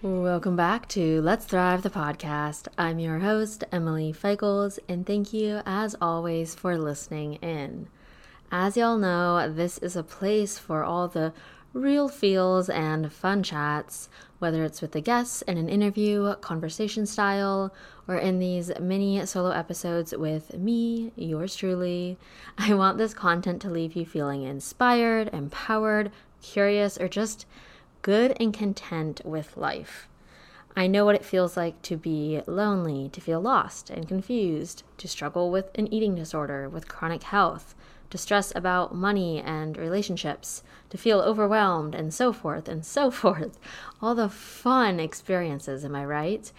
Welcome 0.00 0.54
back 0.54 0.86
to 0.90 1.20
Let's 1.22 1.44
Thrive 1.44 1.82
the 1.82 1.90
podcast. 1.90 2.68
I'm 2.78 3.00
your 3.00 3.18
host, 3.18 3.64
Emily 3.72 4.12
Feichels, 4.12 4.78
and 4.88 5.04
thank 5.04 5.32
you, 5.32 5.60
as 5.66 5.96
always, 6.00 6.54
for 6.54 6.78
listening 6.78 7.34
in. 7.42 7.88
As 8.52 8.76
y'all 8.76 8.96
know, 8.96 9.52
this 9.52 9.76
is 9.78 9.96
a 9.96 10.04
place 10.04 10.56
for 10.56 10.84
all 10.84 11.08
the 11.08 11.32
real 11.72 12.08
feels 12.08 12.70
and 12.70 13.12
fun 13.12 13.42
chats, 13.42 14.08
whether 14.38 14.62
it's 14.62 14.80
with 14.80 14.92
the 14.92 15.00
guests 15.00 15.42
in 15.42 15.58
an 15.58 15.68
interview, 15.68 16.32
conversation 16.36 17.04
style, 17.04 17.74
or 18.06 18.14
in 18.14 18.38
these 18.38 18.70
mini 18.80 19.26
solo 19.26 19.50
episodes 19.50 20.16
with 20.16 20.56
me, 20.56 21.10
yours 21.16 21.56
truly. 21.56 22.16
I 22.56 22.72
want 22.74 22.98
this 22.98 23.14
content 23.14 23.60
to 23.62 23.68
leave 23.68 23.96
you 23.96 24.06
feeling 24.06 24.44
inspired, 24.44 25.30
empowered, 25.32 26.12
curious, 26.40 26.98
or 26.98 27.08
just 27.08 27.46
good 28.08 28.34
and 28.40 28.54
content 28.54 29.20
with 29.22 29.54
life. 29.54 30.08
I 30.74 30.86
know 30.86 31.04
what 31.04 31.14
it 31.14 31.26
feels 31.26 31.58
like 31.58 31.82
to 31.82 31.94
be 31.98 32.40
lonely, 32.46 33.10
to 33.10 33.20
feel 33.20 33.38
lost 33.38 33.90
and 33.90 34.08
confused, 34.08 34.82
to 34.96 35.06
struggle 35.06 35.50
with 35.50 35.66
an 35.74 35.92
eating 35.92 36.14
disorder, 36.14 36.70
with 36.70 36.88
chronic 36.88 37.24
health, 37.24 37.74
to 38.08 38.16
stress 38.16 38.50
about 38.56 38.94
money 38.94 39.42
and 39.42 39.76
relationships, 39.76 40.62
to 40.88 40.96
feel 40.96 41.20
overwhelmed, 41.20 41.94
and 41.94 42.14
so 42.14 42.32
forth 42.32 42.66
and 42.66 42.82
so 42.82 43.10
forth. 43.20 43.58
All 44.00 44.14
the 44.14 44.30
fun 44.30 45.00
experiences, 45.00 45.84
am 45.84 45.94
I 45.94 46.06
right? 46.06 46.50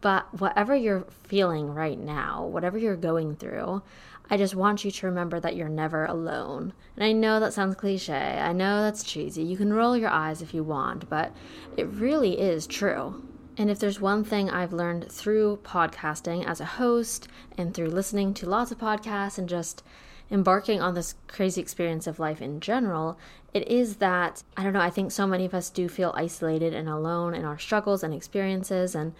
But 0.00 0.40
whatever 0.40 0.74
you're 0.74 1.06
feeling 1.22 1.72
right 1.72 2.00
now, 2.00 2.44
whatever 2.44 2.78
you're 2.78 2.96
going 2.96 3.36
through, 3.36 3.80
I 4.28 4.36
just 4.36 4.54
want 4.54 4.84
you 4.84 4.90
to 4.90 5.06
remember 5.06 5.38
that 5.40 5.56
you're 5.56 5.68
never 5.68 6.04
alone. 6.04 6.72
And 6.96 7.04
I 7.04 7.12
know 7.12 7.38
that 7.38 7.52
sounds 7.52 7.76
cliche. 7.76 8.14
I 8.14 8.52
know 8.52 8.82
that's 8.82 9.04
cheesy. 9.04 9.42
You 9.42 9.56
can 9.56 9.72
roll 9.72 9.96
your 9.96 10.10
eyes 10.10 10.42
if 10.42 10.52
you 10.52 10.64
want, 10.64 11.08
but 11.08 11.32
it 11.76 11.86
really 11.86 12.40
is 12.40 12.66
true. 12.66 13.22
And 13.58 13.70
if 13.70 13.78
there's 13.78 14.00
one 14.00 14.24
thing 14.24 14.50
I've 14.50 14.72
learned 14.72 15.10
through 15.10 15.60
podcasting 15.62 16.44
as 16.44 16.60
a 16.60 16.64
host 16.64 17.28
and 17.56 17.72
through 17.72 17.88
listening 17.88 18.34
to 18.34 18.48
lots 18.48 18.70
of 18.70 18.78
podcasts 18.78 19.38
and 19.38 19.48
just 19.48 19.82
embarking 20.30 20.82
on 20.82 20.94
this 20.94 21.14
crazy 21.28 21.60
experience 21.60 22.06
of 22.06 22.18
life 22.18 22.42
in 22.42 22.60
general, 22.60 23.18
it 23.54 23.66
is 23.68 23.96
that, 23.96 24.42
I 24.56 24.62
don't 24.62 24.72
know, 24.72 24.80
I 24.80 24.90
think 24.90 25.12
so 25.12 25.26
many 25.26 25.46
of 25.46 25.54
us 25.54 25.70
do 25.70 25.88
feel 25.88 26.12
isolated 26.16 26.74
and 26.74 26.88
alone 26.88 27.34
in 27.34 27.44
our 27.44 27.58
struggles 27.58 28.02
and 28.02 28.12
experiences. 28.12 28.94
And 28.94 29.14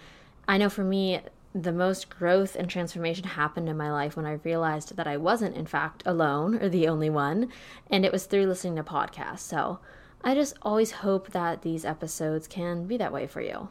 I 0.47 0.57
know 0.57 0.69
for 0.69 0.83
me, 0.83 1.21
the 1.53 1.71
most 1.71 2.09
growth 2.09 2.55
and 2.55 2.69
transformation 2.69 3.25
happened 3.25 3.69
in 3.69 3.77
my 3.77 3.91
life 3.91 4.15
when 4.15 4.25
I 4.25 4.39
realized 4.43 4.95
that 4.95 5.07
I 5.07 5.17
wasn't, 5.17 5.55
in 5.55 5.65
fact, 5.65 6.03
alone 6.05 6.61
or 6.61 6.69
the 6.69 6.87
only 6.87 7.09
one. 7.09 7.49
And 7.89 8.05
it 8.05 8.11
was 8.11 8.25
through 8.25 8.45
listening 8.45 8.75
to 8.75 8.83
podcasts. 8.83 9.39
So 9.39 9.79
I 10.23 10.35
just 10.35 10.55
always 10.61 10.91
hope 10.91 11.31
that 11.31 11.61
these 11.61 11.85
episodes 11.85 12.47
can 12.47 12.85
be 12.85 12.97
that 12.97 13.13
way 13.13 13.27
for 13.27 13.41
you. 13.41 13.69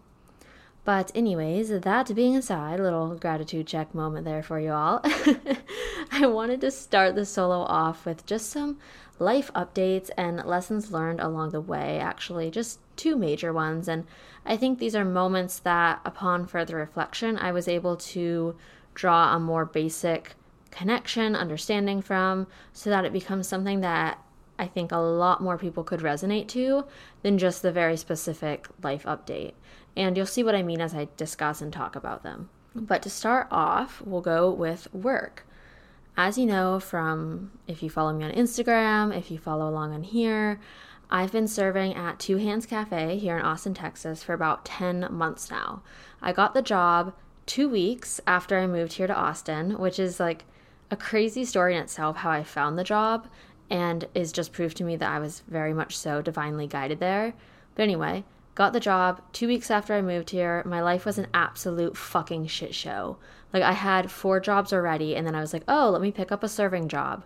But, 0.85 1.11
anyways, 1.17 1.81
that 1.81 2.15
being 2.15 2.37
aside, 2.37 2.79
little 2.79 3.17
gratitude 3.17 3.67
check 3.67 3.93
moment 3.93 4.25
there 4.25 4.45
for 4.45 4.61
you 4.61 4.71
all. 4.71 5.01
I 6.13 6.27
wanted 6.27 6.61
to 6.61 6.71
start 6.71 7.17
the 7.17 7.25
solo 7.25 7.63
off 7.63 8.07
with 8.07 8.25
just 8.25 8.51
some 8.51 8.79
life 9.19 9.51
updates 9.55 10.11
and 10.17 10.45
lessons 10.45 10.93
learned 10.93 11.21
along 11.21 11.51
the 11.51 11.61
way, 11.61 11.99
actually, 11.99 12.51
just 12.51 12.81
two 12.97 13.17
major 13.17 13.53
ones. 13.53 13.89
And 13.89 14.05
I 14.45 14.57
think 14.57 14.79
these 14.79 14.95
are 14.97 15.05
moments 15.05 15.59
that, 15.61 16.01
upon 16.05 16.47
further 16.47 16.77
reflection, 16.77 17.37
I 17.39 17.53
was 17.53 17.69
able 17.69 17.97
to 17.97 18.57
draw 18.95 19.35
a 19.35 19.41
more 19.41 19.65
basic 19.65 20.35
connection, 20.71 21.35
understanding 21.35 22.03
from, 22.03 22.47
so 22.73 22.91
that 22.91 23.05
it 23.05 23.13
becomes 23.13 23.49
something 23.49 23.81
that 23.81 24.23
I 24.59 24.67
think 24.67 24.93
a 24.93 24.99
lot 24.99 25.43
more 25.43 25.59
people 25.59 25.85
could 25.85 26.01
resonate 26.01 26.49
to 26.49 26.85
than 27.23 27.39
just 27.39 27.63
the 27.63 27.73
very 27.73 27.97
specific 27.97 28.69
life 28.83 29.05
update. 29.05 29.53
And 29.97 30.17
you'll 30.17 30.27
see 30.27 30.43
what 30.43 30.55
I 30.55 30.63
mean 30.63 30.81
as 30.81 30.95
I 30.95 31.09
discuss 31.17 31.61
and 31.61 31.73
talk 31.73 31.97
about 31.97 32.23
them. 32.23 32.49
But 32.75 33.03
to 33.03 33.11
start 33.11 33.49
off, 33.51 34.03
we'll 34.05 34.21
go 34.21 34.51
with 34.51 34.93
work. 34.93 35.47
As 36.19 36.39
you 36.39 36.47
know 36.47 36.81
from 36.81 37.51
if 37.67 37.83
you 37.83 37.91
follow 37.91 38.13
me 38.13 38.25
on 38.25 38.33
Instagram, 38.33 39.17
if 39.17 39.31
you 39.31 39.39
follow 39.39 39.69
along 39.69 39.93
on 39.93 40.03
here, 40.03 40.59
I've 41.11 41.31
been 41.31 41.47
serving 41.47 41.95
at 41.95 42.19
Two 42.19 42.39
Hands 42.39 42.65
Cafe 42.65 43.19
here 43.19 43.37
in 43.37 43.45
Austin, 43.45 43.75
Texas 43.75 44.23
for 44.23 44.33
about 44.33 44.65
10 44.65 45.09
months 45.11 45.51
now. 45.51 45.83
I 46.23 46.33
got 46.33 46.55
the 46.55 46.63
job 46.63 47.13
two 47.45 47.69
weeks 47.69 48.21
after 48.27 48.59
I 48.59 48.67
moved 48.67 48.95
here 48.95 49.07
to 49.07 49.15
Austin, 49.15 49.79
which 49.79 49.99
is 49.99 50.19
like 50.19 50.45
a 50.91 50.97
crazy 50.97 51.45
story 51.45 51.77
in 51.77 51.83
itself 51.83 52.17
how 52.17 52.31
I 52.31 52.43
found 52.43 52.79
the 52.79 52.85
job 52.85 53.29
and 53.69 54.09
is 54.15 54.33
just 54.33 54.53
proof 54.53 54.75
to 54.75 54.85
me 54.85 54.97
that 54.97 55.11
I 55.11 55.19
was 55.19 55.43
very 55.49 55.75
much 55.75 55.97
so 55.97 56.23
divinely 56.23 56.67
guided 56.67 56.99
there. 56.99 57.35
But 57.75 57.83
anyway, 57.83 58.25
got 58.55 58.73
the 58.73 58.81
job 58.81 59.21
two 59.33 59.49
weeks 59.49 59.71
after 59.71 59.93
I 59.93 60.01
moved 60.01 60.31
here. 60.31 60.63
My 60.65 60.81
life 60.81 61.05
was 61.05 61.19
an 61.19 61.27
absolute 61.35 61.97
fucking 61.97 62.47
shit 62.47 62.75
show. 62.75 63.19
Like 63.57 63.65
I 63.65 63.73
had 63.73 64.11
four 64.11 64.39
jobs 64.39 64.71
already, 64.71 65.17
and 65.17 65.27
then 65.27 65.35
I 65.35 65.41
was 65.41 65.55
like, 65.55 65.63
oh, 65.67 65.89
let 65.89 66.03
me 66.03 66.13
pick 66.13 66.31
up 66.31 66.43
a 66.43 66.49
serving 66.49 66.89
job. 66.89 67.25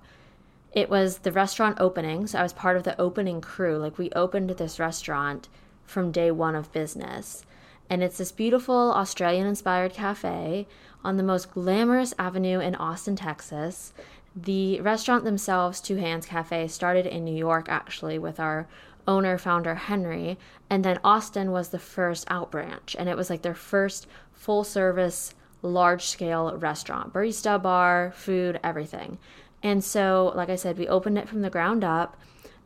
It 0.73 0.89
was 0.89 1.19
the 1.19 1.33
restaurant 1.33 1.79
opening, 1.81 2.29
so 2.29 2.39
I 2.39 2.45
was 2.45 2.53
part 2.53 2.77
of 2.77 2.85
the 2.85 2.99
opening 3.01 3.41
crew. 3.41 3.79
Like 3.79 3.99
we 3.99 4.13
opened 4.13 4.51
this 4.51 4.79
restaurant 4.79 5.49
from 5.83 6.13
day 6.13 6.31
one 6.31 6.55
of 6.55 6.71
business. 6.71 7.45
And 7.89 8.01
it's 8.01 8.19
this 8.19 8.31
beautiful 8.31 8.93
Australian 8.93 9.49
inspired 9.49 9.93
cafe 9.93 10.69
on 11.03 11.17
the 11.17 11.25
most 11.25 11.51
glamorous 11.51 12.15
avenue 12.17 12.61
in 12.61 12.77
Austin, 12.77 13.17
Texas. 13.17 13.93
The 14.37 14.81
restaurant 14.83 15.25
themselves, 15.25 15.81
Two 15.81 15.97
Hands 15.97 16.25
Cafe, 16.25 16.69
started 16.69 17.07
in 17.07 17.25
New 17.25 17.35
York 17.35 17.67
actually 17.69 18.21
with 18.21 18.39
our 18.39 18.69
owner, 19.09 19.37
founder 19.37 19.75
Henry. 19.75 20.39
And 20.71 20.85
then 20.85 21.01
Austin 21.03 21.51
was 21.51 21.71
the 21.71 21.81
first 21.81 22.25
out 22.31 22.53
branch. 22.53 22.95
And 22.97 23.09
it 23.09 23.17
was 23.17 23.31
like 23.31 23.43
their 23.43 23.53
first 23.53 24.07
full 24.33 24.63
service 24.63 25.35
large 25.63 26.05
scale 26.05 26.57
restaurant 26.57 27.13
barista, 27.13 27.61
bar, 27.63 28.13
food, 28.15 28.59
everything. 28.63 29.19
And 29.63 29.85
so, 29.85 30.33
like 30.35 30.49
I 30.49 30.57
said, 30.57 30.79
we 30.79 30.89
opened 30.89 31.19
it 31.19 31.29
from 31.29 31.43
the 31.43 31.51
ground 31.51 31.85
up, 31.85 32.17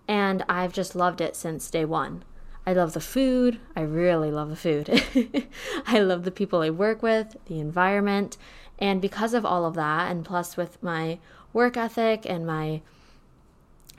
and 0.07 0.45
I've 0.49 0.73
just 0.73 0.95
loved 0.95 1.21
it 1.21 1.35
since 1.35 1.71
day 1.71 1.85
one. 1.85 2.25
I 2.67 2.73
love 2.73 2.95
the 2.95 3.01
food. 3.01 3.59
I 3.77 3.83
really 3.83 4.31
love 4.31 4.49
the 4.49 4.57
food. 4.57 5.49
I 5.87 5.99
love 5.99 6.25
the 6.25 6.31
people 6.31 6.63
I 6.63 6.71
work 6.71 7.03
with, 7.03 7.37
the 7.47 7.61
environment. 7.61 8.39
And 8.79 9.03
because 9.03 9.35
of 9.35 9.45
all 9.45 9.67
of 9.67 9.75
that, 9.75 10.11
and 10.11 10.25
plus 10.25 10.57
with 10.57 10.83
my 10.83 11.19
work 11.53 11.77
ethic 11.77 12.25
and 12.29 12.47
my 12.47 12.81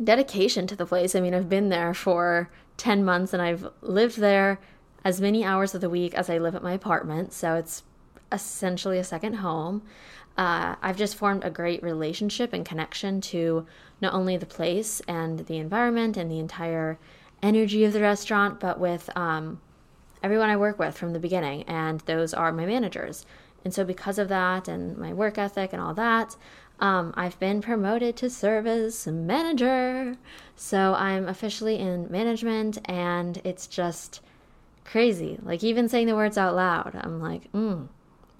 dedication 0.03 0.67
to 0.67 0.75
the 0.75 0.85
place, 0.85 1.15
I 1.15 1.21
mean, 1.21 1.33
I've 1.33 1.49
been 1.49 1.69
there 1.69 1.93
for 1.93 2.49
10 2.77 3.05
months 3.05 3.33
and 3.33 3.41
I've 3.41 3.67
lived 3.81 4.17
there 4.17 4.59
as 5.03 5.21
many 5.21 5.45
hours 5.45 5.75
of 5.75 5.81
the 5.81 5.89
week 5.89 6.15
as 6.15 6.29
I 6.29 6.39
live 6.39 6.55
at 6.55 6.63
my 6.63 6.73
apartment. 6.73 7.33
So 7.33 7.55
it's 7.55 7.83
essentially 8.31 8.97
a 8.97 9.03
second 9.03 9.35
home. 9.35 9.83
Uh, 10.37 10.75
I've 10.81 10.97
just 10.97 11.15
formed 11.15 11.43
a 11.43 11.49
great 11.49 11.81
relationship 11.81 12.51
and 12.51 12.65
connection 12.65 13.21
to 13.21 13.65
not 14.01 14.13
only 14.13 14.35
the 14.35 14.45
place 14.45 15.01
and 15.07 15.39
the 15.47 15.57
environment 15.57 16.17
and 16.17 16.29
the 16.29 16.39
entire 16.39 16.99
energy 17.41 17.85
of 17.85 17.93
the 17.93 18.01
restaurant, 18.01 18.59
but 18.59 18.79
with 18.79 19.09
um, 19.15 19.61
everyone 20.21 20.49
I 20.49 20.57
work 20.57 20.77
with 20.77 20.97
from 20.97 21.13
the 21.13 21.19
beginning. 21.19 21.63
And 21.63 22.01
those 22.01 22.33
are 22.33 22.51
my 22.51 22.65
managers. 22.65 23.25
And 23.63 23.73
so, 23.73 23.83
because 23.83 24.19
of 24.19 24.29
that 24.29 24.67
and 24.67 24.97
my 24.97 25.13
work 25.13 25.37
ethic 25.37 25.73
and 25.73 25.81
all 25.81 25.93
that, 25.95 26.35
um, 26.79 27.13
I've 27.15 27.39
been 27.39 27.61
promoted 27.61 28.15
to 28.17 28.29
service 28.29 29.07
manager. 29.07 30.17
So, 30.55 30.93
I'm 30.93 31.27
officially 31.27 31.79
in 31.79 32.11
management, 32.11 32.77
and 32.85 33.41
it's 33.43 33.65
just 33.65 34.21
crazy. 34.83 35.39
Like, 35.41 35.63
even 35.63 35.89
saying 35.89 36.07
the 36.07 36.15
words 36.15 36.37
out 36.37 36.55
loud, 36.55 36.95
I'm 37.01 37.19
like, 37.19 37.51
mm, 37.53 37.87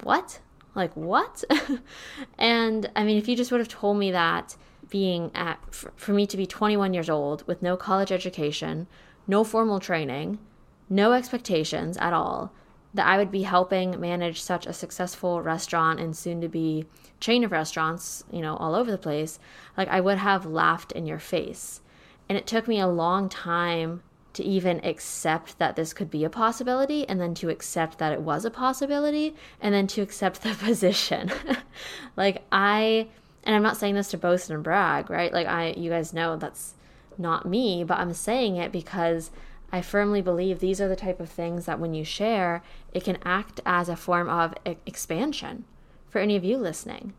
what? 0.02 0.40
Like, 0.74 0.94
what? 0.94 1.42
and 2.38 2.90
I 2.94 3.04
mean, 3.04 3.16
if 3.16 3.28
you 3.28 3.36
just 3.36 3.50
would 3.50 3.60
have 3.60 3.68
told 3.68 3.98
me 3.98 4.10
that 4.10 4.56
being 4.90 5.30
at, 5.34 5.58
for 5.72 6.12
me 6.12 6.26
to 6.26 6.36
be 6.36 6.46
21 6.46 6.94
years 6.94 7.10
old 7.10 7.46
with 7.46 7.62
no 7.62 7.76
college 7.76 8.12
education, 8.12 8.86
no 9.26 9.42
formal 9.42 9.80
training, 9.80 10.38
no 10.88 11.12
expectations 11.12 11.96
at 11.96 12.12
all, 12.12 12.52
that 12.94 13.06
I 13.06 13.18
would 13.18 13.30
be 13.30 13.42
helping 13.42 14.00
manage 14.00 14.40
such 14.40 14.66
a 14.66 14.72
successful 14.72 15.42
restaurant 15.42 16.00
and 16.00 16.16
soon 16.16 16.40
to 16.40 16.48
be 16.48 16.86
chain 17.20 17.44
of 17.44 17.52
restaurants, 17.52 18.24
you 18.30 18.40
know, 18.40 18.56
all 18.56 18.74
over 18.74 18.90
the 18.90 18.98
place, 18.98 19.38
like 19.76 19.88
I 19.88 20.00
would 20.00 20.18
have 20.18 20.46
laughed 20.46 20.92
in 20.92 21.06
your 21.06 21.18
face. 21.18 21.80
And 22.28 22.38
it 22.38 22.46
took 22.46 22.66
me 22.66 22.80
a 22.80 22.86
long 22.86 23.28
time 23.28 24.02
to 24.36 24.44
even 24.44 24.84
accept 24.84 25.58
that 25.58 25.76
this 25.76 25.94
could 25.94 26.10
be 26.10 26.22
a 26.22 26.30
possibility 26.30 27.08
and 27.08 27.18
then 27.18 27.34
to 27.34 27.48
accept 27.48 27.96
that 27.96 28.12
it 28.12 28.20
was 28.20 28.44
a 28.44 28.50
possibility 28.50 29.34
and 29.62 29.74
then 29.74 29.86
to 29.86 30.02
accept 30.02 30.42
the 30.42 30.54
position. 30.54 31.32
like 32.16 32.44
I 32.52 33.08
And 33.44 33.56
I'm 33.56 33.62
not 33.62 33.78
saying 33.78 33.94
this 33.94 34.10
to 34.10 34.18
boast 34.18 34.50
and 34.50 34.62
brag, 34.62 35.08
right? 35.08 35.32
Like 35.32 35.46
I 35.46 35.70
you 35.70 35.90
guys 35.90 36.12
know 36.12 36.36
that's 36.36 36.74
not 37.16 37.46
me, 37.46 37.82
but 37.82 37.98
I'm 37.98 38.12
saying 38.12 38.56
it 38.56 38.72
because 38.72 39.30
I 39.72 39.80
firmly 39.80 40.20
believe 40.20 40.60
these 40.60 40.82
are 40.82 40.88
the 40.88 40.96
type 40.96 41.18
of 41.18 41.30
things 41.30 41.64
that 41.64 41.80
when 41.80 41.94
you 41.94 42.04
share, 42.04 42.62
it 42.92 43.04
can 43.04 43.18
act 43.24 43.60
as 43.64 43.88
a 43.88 43.96
form 43.96 44.28
of 44.28 44.54
expansion 44.84 45.64
for 46.08 46.18
any 46.20 46.36
of 46.36 46.44
you 46.44 46.58
listening. 46.58 47.14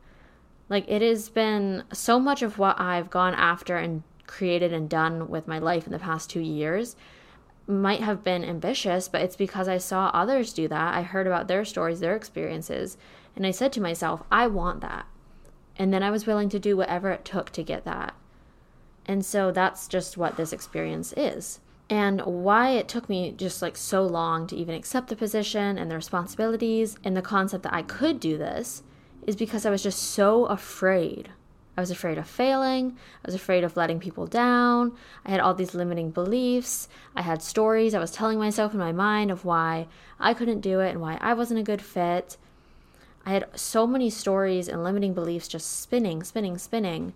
Like 0.70 0.86
it 0.88 1.02
has 1.02 1.30
been 1.30 1.84
so 1.92 2.20
much 2.20 2.44
of 2.44 2.60
what 2.60 2.80
I've 2.80 3.10
gone 3.10 3.34
after 3.34 3.76
and 3.76 4.04
created 4.28 4.74
and 4.74 4.90
done 4.90 5.30
with 5.30 5.48
my 5.48 5.60
life 5.60 5.86
in 5.86 5.94
the 5.94 6.00
past 6.00 6.30
two 6.30 6.42
years 6.42 6.96
might 7.68 8.02
have 8.02 8.24
been 8.24 8.46
ambitious, 8.46 9.08
but 9.10 9.22
it's 9.22 9.36
because 9.36 9.68
I 9.68 9.78
saw 9.78 10.08
others 10.14 10.54
do 10.54 10.68
that. 10.70 10.96
I 10.96 11.02
heard 11.02 11.28
about 11.28 11.48
their 11.48 11.66
stories, 11.66 12.00
their 12.00 12.16
experiences, 12.16 12.98
and 13.36 13.46
I 13.46 13.52
said 13.52 13.74
to 13.74 13.82
myself, 13.82 14.24
I 14.32 14.48
want 14.48 14.82
that. 14.82 15.06
And 15.76 15.94
then 15.94 16.02
I 16.02 16.10
was 16.10 16.26
willing 16.26 16.50
to 16.50 16.60
do 16.60 16.78
whatever 16.78 17.12
it 17.12 17.26
took 17.26 17.52
to 17.52 17.64
get 17.64 17.84
that. 17.86 18.16
And 19.06 19.26
so 19.26 19.52
that's 19.52 19.88
just 19.88 20.18
what 20.18 20.38
this 20.38 20.54
experience 20.54 21.14
is. 21.16 21.60
And 21.90 22.22
why 22.22 22.72
it 22.72 22.88
took 22.88 23.08
me 23.08 23.32
just 23.32 23.62
like 23.62 23.78
so 23.78 24.04
long 24.04 24.48
to 24.48 24.56
even 24.56 24.76
accept 24.76 25.08
the 25.08 25.16
position 25.16 25.78
and 25.78 25.90
the 25.90 25.96
responsibilities 25.96 26.98
and 27.04 27.16
the 27.16 27.22
concept 27.22 27.64
that 27.64 27.74
I 27.74 27.84
could 27.84 28.20
do 28.20 28.38
this 28.38 28.84
is 29.26 29.36
because 29.36 29.66
I 29.66 29.70
was 29.70 29.84
just 29.84 30.02
so 30.02 30.46
afraid 30.46 31.30
I 31.78 31.82
was 31.82 31.92
afraid 31.92 32.18
of 32.18 32.28
failing. 32.28 32.98
I 33.24 33.28
was 33.28 33.36
afraid 33.36 33.64
of 33.64 33.78
letting 33.78 34.00
people 34.00 34.26
down. 34.26 34.94
I 35.24 35.30
had 35.30 35.40
all 35.40 35.54
these 35.54 35.76
limiting 35.76 36.10
beliefs. 36.10 36.90
I 37.16 37.22
had 37.22 37.44
stories 37.44 37.94
I 37.94 38.00
was 38.00 38.12
telling 38.12 38.40
myself 38.40 38.74
in 38.74 38.80
my 38.80 38.92
mind 38.92 39.30
of 39.30 39.46
why 39.46 39.88
I 40.20 40.34
couldn't 40.34 40.62
do 40.62 40.80
it 40.80 40.90
and 40.90 41.02
why 41.02 41.20
I 41.22 41.36
wasn't 41.36 41.60
a 41.60 41.64
good 41.64 41.82
fit. 41.82 42.38
I 43.28 43.32
had 43.32 43.48
so 43.54 43.86
many 43.86 44.10
stories 44.10 44.68
and 44.68 44.84
limiting 44.84 45.14
beliefs 45.14 45.48
just 45.48 45.80
spinning, 45.80 46.24
spinning, 46.24 46.58
spinning. 46.58 47.14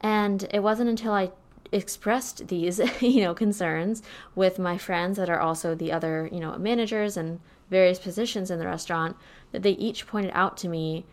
And 0.00 0.48
it 0.52 0.60
wasn't 0.60 0.90
until 0.90 1.12
I 1.12 1.30
expressed 1.70 2.48
these, 2.48 2.80
you 3.00 3.20
know, 3.20 3.34
concerns 3.34 4.02
with 4.34 4.58
my 4.58 4.76
friends 4.76 5.18
that 5.18 5.30
are 5.30 5.40
also 5.40 5.76
the 5.76 5.92
other, 5.92 6.28
you 6.32 6.40
know, 6.40 6.58
managers 6.58 7.16
and 7.16 7.38
various 7.70 8.00
positions 8.00 8.50
in 8.50 8.58
the 8.58 8.66
restaurant 8.66 9.16
that 9.52 9.62
they 9.62 9.72
each 9.72 10.08
pointed 10.08 10.32
out 10.34 10.56
to 10.56 10.68
me 10.68 11.04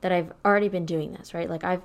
that 0.00 0.12
I've 0.12 0.32
already 0.44 0.68
been 0.68 0.86
doing 0.86 1.12
this, 1.12 1.34
right? 1.34 1.50
Like 1.50 1.64
I've 1.64 1.82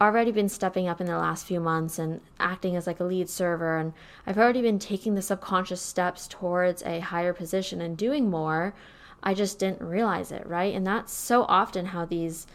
already 0.00 0.32
been 0.32 0.48
stepping 0.48 0.88
up 0.88 1.00
in 1.00 1.06
the 1.06 1.16
last 1.16 1.46
few 1.46 1.60
months 1.60 1.98
and 1.98 2.20
acting 2.40 2.76
as 2.76 2.86
like 2.86 3.00
a 3.00 3.04
lead 3.04 3.28
server 3.28 3.78
and 3.78 3.92
I've 4.26 4.38
already 4.38 4.62
been 4.62 4.78
taking 4.78 5.14
the 5.14 5.22
subconscious 5.22 5.80
steps 5.80 6.26
towards 6.26 6.82
a 6.82 7.00
higher 7.00 7.32
position 7.32 7.80
and 7.80 7.96
doing 7.96 8.28
more. 8.28 8.74
I 9.22 9.34
just 9.34 9.58
didn't 9.58 9.82
realize 9.82 10.32
it, 10.32 10.46
right? 10.46 10.74
And 10.74 10.86
that's 10.86 11.12
so 11.12 11.44
often 11.44 11.86
how 11.86 12.04
these 12.04 12.46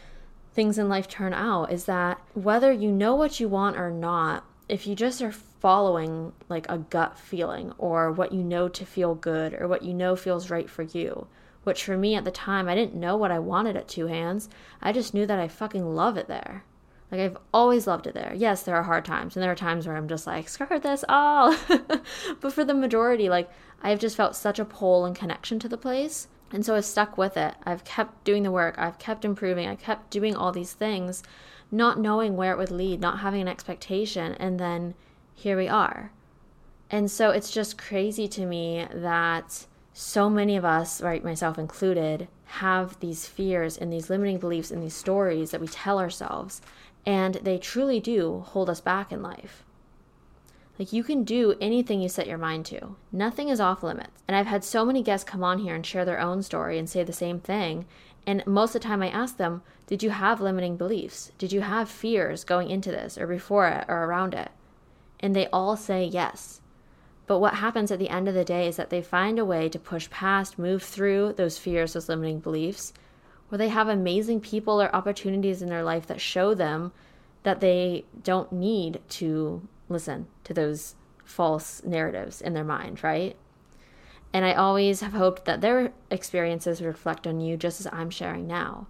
things 0.52 0.78
in 0.78 0.88
life 0.88 1.08
turn 1.08 1.32
out 1.32 1.72
is 1.72 1.86
that 1.86 2.20
whether 2.34 2.70
you 2.70 2.90
know 2.90 3.14
what 3.14 3.40
you 3.40 3.48
want 3.48 3.76
or 3.76 3.90
not, 3.90 4.44
if 4.68 4.86
you 4.86 4.94
just 4.94 5.22
are 5.22 5.32
following 5.32 6.32
like 6.48 6.66
a 6.68 6.78
gut 6.78 7.18
feeling 7.18 7.72
or 7.78 8.12
what 8.12 8.32
you 8.32 8.42
know 8.42 8.68
to 8.68 8.84
feel 8.84 9.14
good 9.14 9.54
or 9.54 9.66
what 9.66 9.82
you 9.82 9.94
know 9.94 10.14
feels 10.14 10.50
right 10.50 10.70
for 10.70 10.82
you, 10.82 11.26
which 11.64 11.84
for 11.84 11.96
me 11.96 12.14
at 12.14 12.24
the 12.24 12.30
time, 12.30 12.68
I 12.68 12.74
didn't 12.74 12.94
know 12.94 13.16
what 13.16 13.30
I 13.30 13.38
wanted 13.38 13.76
at 13.76 13.88
Two 13.88 14.06
Hands. 14.06 14.48
I 14.80 14.92
just 14.92 15.12
knew 15.14 15.26
that 15.26 15.38
I 15.38 15.48
fucking 15.48 15.94
love 15.94 16.16
it 16.16 16.28
there. 16.28 16.64
Like 17.10 17.20
I've 17.20 17.38
always 17.52 17.86
loved 17.86 18.06
it 18.06 18.14
there. 18.14 18.32
Yes, 18.36 18.62
there 18.62 18.76
are 18.76 18.84
hard 18.84 19.04
times, 19.04 19.36
and 19.36 19.42
there 19.42 19.50
are 19.50 19.56
times 19.56 19.86
where 19.86 19.96
I'm 19.96 20.08
just 20.08 20.26
like, 20.26 20.48
screw 20.48 20.78
this 20.78 21.04
all. 21.08 21.56
but 22.40 22.52
for 22.52 22.64
the 22.64 22.74
majority, 22.74 23.28
like 23.28 23.50
I've 23.82 23.98
just 23.98 24.16
felt 24.16 24.36
such 24.36 24.58
a 24.58 24.64
pull 24.64 25.04
and 25.04 25.16
connection 25.16 25.58
to 25.60 25.68
the 25.68 25.76
place. 25.76 26.28
And 26.52 26.64
so 26.64 26.74
I've 26.74 26.84
stuck 26.84 27.16
with 27.16 27.36
it. 27.36 27.54
I've 27.64 27.84
kept 27.84 28.24
doing 28.24 28.42
the 28.42 28.50
work. 28.50 28.76
I've 28.78 28.98
kept 28.98 29.24
improving. 29.24 29.68
I 29.68 29.76
kept 29.76 30.10
doing 30.10 30.34
all 30.34 30.52
these 30.52 30.72
things, 30.72 31.22
not 31.70 31.98
knowing 31.98 32.36
where 32.36 32.52
it 32.52 32.58
would 32.58 32.72
lead, 32.72 33.00
not 33.00 33.20
having 33.20 33.40
an 33.40 33.48
expectation. 33.48 34.34
And 34.34 34.58
then 34.58 34.94
here 35.34 35.56
we 35.56 35.68
are. 35.68 36.10
And 36.90 37.08
so 37.10 37.30
it's 37.30 37.52
just 37.52 37.78
crazy 37.78 38.26
to 38.28 38.46
me 38.46 38.86
that 38.92 39.66
so 39.92 40.28
many 40.28 40.56
of 40.56 40.64
us, 40.64 41.00
right, 41.00 41.24
myself 41.24 41.56
included, 41.56 42.26
have 42.46 42.98
these 42.98 43.26
fears 43.26 43.78
and 43.78 43.92
these 43.92 44.10
limiting 44.10 44.38
beliefs 44.38 44.72
and 44.72 44.82
these 44.82 44.94
stories 44.94 45.52
that 45.52 45.60
we 45.60 45.68
tell 45.68 46.00
ourselves 46.00 46.60
and 47.06 47.36
they 47.36 47.58
truly 47.58 48.00
do 48.00 48.44
hold 48.46 48.68
us 48.70 48.80
back 48.80 49.12
in 49.12 49.22
life. 49.22 49.64
Like 50.78 50.92
you 50.94 51.04
can 51.04 51.24
do 51.24 51.56
anything 51.60 52.00
you 52.00 52.08
set 52.08 52.26
your 52.26 52.38
mind 52.38 52.64
to. 52.66 52.96
Nothing 53.12 53.50
is 53.50 53.60
off 53.60 53.82
limits. 53.82 54.22
And 54.26 54.34
I've 54.34 54.46
had 54.46 54.64
so 54.64 54.84
many 54.84 55.02
guests 55.02 55.28
come 55.28 55.44
on 55.44 55.58
here 55.58 55.74
and 55.74 55.84
share 55.84 56.06
their 56.06 56.20
own 56.20 56.42
story 56.42 56.78
and 56.78 56.88
say 56.88 57.02
the 57.04 57.12
same 57.12 57.38
thing. 57.38 57.84
And 58.26 58.46
most 58.46 58.74
of 58.74 58.80
the 58.80 58.88
time 58.88 59.02
I 59.02 59.10
ask 59.10 59.36
them, 59.36 59.62
did 59.86 60.02
you 60.02 60.08
have 60.10 60.40
limiting 60.40 60.76
beliefs? 60.76 61.32
Did 61.36 61.52
you 61.52 61.60
have 61.60 61.88
fears 61.88 62.44
going 62.44 62.70
into 62.70 62.90
this 62.90 63.18
or 63.18 63.26
before 63.26 63.68
it 63.68 63.84
or 63.88 64.04
around 64.04 64.32
it? 64.32 64.50
And 65.20 65.36
they 65.36 65.48
all 65.48 65.76
say 65.76 66.04
yes. 66.04 66.60
But 67.26 67.40
what 67.40 67.54
happens 67.54 67.92
at 67.92 67.98
the 67.98 68.08
end 68.08 68.26
of 68.26 68.34
the 68.34 68.44
day 68.44 68.66
is 68.66 68.76
that 68.76 68.90
they 68.90 69.02
find 69.02 69.38
a 69.38 69.44
way 69.44 69.68
to 69.68 69.78
push 69.78 70.08
past, 70.08 70.58
move 70.58 70.82
through 70.82 71.34
those 71.34 71.58
fears, 71.58 71.92
those 71.92 72.08
limiting 72.08 72.40
beliefs, 72.40 72.92
where 73.50 73.58
they 73.58 73.68
have 73.68 73.88
amazing 73.88 74.40
people 74.40 74.80
or 74.80 74.94
opportunities 74.94 75.60
in 75.60 75.68
their 75.68 75.82
life 75.82 76.06
that 76.06 76.20
show 76.20 76.54
them 76.54 76.92
that 77.42 77.60
they 77.60 78.04
don't 78.22 78.52
need 78.52 79.00
to 79.08 79.66
listen 79.88 80.26
to 80.44 80.54
those 80.54 80.94
false 81.24 81.82
narratives 81.84 82.40
in 82.40 82.54
their 82.54 82.64
mind, 82.64 83.02
right? 83.02 83.36
And 84.32 84.44
I 84.44 84.52
always 84.52 85.00
have 85.00 85.12
hoped 85.12 85.44
that 85.44 85.60
their 85.60 85.92
experiences 86.10 86.80
reflect 86.80 87.26
on 87.26 87.40
you 87.40 87.56
just 87.56 87.80
as 87.80 87.88
I'm 87.92 88.10
sharing 88.10 88.46
now. 88.46 88.86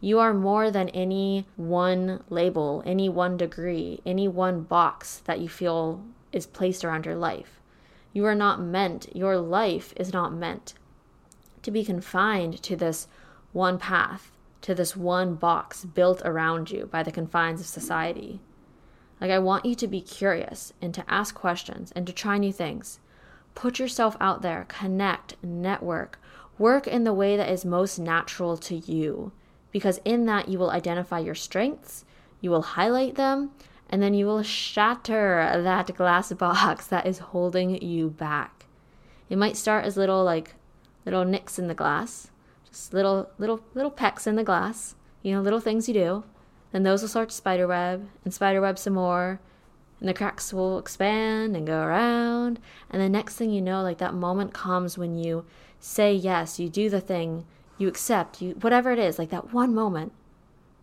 You 0.00 0.18
are 0.18 0.34
more 0.34 0.72
than 0.72 0.88
any 0.88 1.46
one 1.54 2.24
label, 2.28 2.82
any 2.84 3.08
one 3.08 3.36
degree, 3.36 4.00
any 4.04 4.26
one 4.26 4.62
box 4.62 5.22
that 5.26 5.38
you 5.38 5.48
feel 5.48 6.02
is 6.32 6.46
placed 6.46 6.84
around 6.84 7.06
your 7.06 7.14
life. 7.14 7.60
You 8.12 8.26
are 8.26 8.34
not 8.34 8.60
meant, 8.60 9.14
your 9.14 9.36
life 9.38 9.94
is 9.96 10.12
not 10.12 10.32
meant 10.32 10.74
to 11.62 11.70
be 11.70 11.84
confined 11.84 12.60
to 12.64 12.74
this 12.74 13.06
one 13.52 13.78
path 13.78 14.32
to 14.62 14.74
this 14.74 14.96
one 14.96 15.34
box 15.34 15.84
built 15.84 16.22
around 16.24 16.70
you 16.70 16.86
by 16.86 17.02
the 17.02 17.12
confines 17.12 17.60
of 17.60 17.66
society. 17.66 18.40
Like, 19.20 19.30
I 19.30 19.38
want 19.38 19.64
you 19.64 19.74
to 19.76 19.86
be 19.86 20.00
curious 20.00 20.72
and 20.82 20.92
to 20.94 21.04
ask 21.08 21.34
questions 21.34 21.92
and 21.92 22.06
to 22.08 22.12
try 22.12 22.38
new 22.38 22.52
things. 22.52 22.98
Put 23.54 23.78
yourself 23.78 24.16
out 24.20 24.42
there, 24.42 24.66
connect, 24.68 25.36
network, 25.44 26.18
work 26.58 26.88
in 26.88 27.04
the 27.04 27.14
way 27.14 27.36
that 27.36 27.48
is 27.48 27.64
most 27.64 27.98
natural 27.98 28.56
to 28.56 28.74
you, 28.74 29.30
because 29.70 30.00
in 30.04 30.26
that 30.26 30.48
you 30.48 30.58
will 30.58 30.70
identify 30.70 31.20
your 31.20 31.34
strengths, 31.34 32.04
you 32.40 32.50
will 32.50 32.62
highlight 32.62 33.14
them, 33.14 33.52
and 33.88 34.02
then 34.02 34.12
you 34.14 34.26
will 34.26 34.42
shatter 34.42 35.62
that 35.62 35.94
glass 35.94 36.32
box 36.32 36.88
that 36.88 37.06
is 37.06 37.18
holding 37.18 37.80
you 37.80 38.10
back. 38.10 38.66
It 39.30 39.38
might 39.38 39.56
start 39.56 39.84
as 39.84 39.96
little, 39.96 40.24
like, 40.24 40.54
little 41.04 41.24
nicks 41.24 41.60
in 41.60 41.68
the 41.68 41.74
glass, 41.74 42.31
little 42.92 43.30
little 43.38 43.60
little 43.74 43.90
pecks 43.90 44.26
in 44.26 44.36
the 44.36 44.44
glass, 44.44 44.94
you 45.22 45.32
know, 45.32 45.40
little 45.40 45.60
things 45.60 45.88
you 45.88 45.94
do. 45.94 46.24
Then 46.72 46.82
those 46.82 47.02
will 47.02 47.08
start 47.08 47.28
to 47.28 47.34
spiderweb 47.34 48.08
and 48.24 48.32
spiderweb 48.32 48.78
some 48.78 48.94
more. 48.94 49.40
And 50.00 50.08
the 50.08 50.14
cracks 50.14 50.52
will 50.52 50.78
expand 50.78 51.54
and 51.54 51.64
go 51.64 51.80
around. 51.80 52.58
And 52.90 53.00
the 53.00 53.08
next 53.08 53.36
thing 53.36 53.50
you 53.50 53.62
know, 53.62 53.82
like 53.82 53.98
that 53.98 54.14
moment 54.14 54.52
comes 54.52 54.98
when 54.98 55.16
you 55.16 55.44
say 55.78 56.12
yes, 56.12 56.58
you 56.58 56.68
do 56.68 56.90
the 56.90 57.00
thing, 57.00 57.44
you 57.78 57.86
accept, 57.86 58.42
you 58.42 58.54
whatever 58.60 58.90
it 58.90 58.98
is, 58.98 59.18
like 59.18 59.30
that 59.30 59.52
one 59.52 59.72
moment 59.72 60.12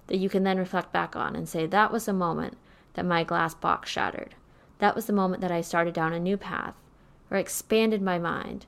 that 0.08 0.17
you 0.17 0.29
can 0.29 0.43
then 0.43 0.58
reflect 0.58 0.93
back 0.93 1.15
on 1.15 1.36
and 1.36 1.50
say, 1.50 1.65
that 1.65 1.91
was 1.91 2.05
the 2.05 2.13
moment 2.13 2.58
that 2.93 3.05
my 3.05 3.24
glass 3.24 3.53
box 3.53 3.89
shattered. 3.89 4.36
That 4.79 4.96
was 4.96 5.05
the 5.05 5.13
moment 5.13 5.41
that 5.41 5.51
I 5.51 5.62
started 5.62 5.93
down 5.93 6.13
a 6.13 6.19
new 6.19 6.38
path, 6.38 6.75
or 7.29 7.38
expanded 7.38 8.01
my 8.01 8.17
mind, 8.17 8.65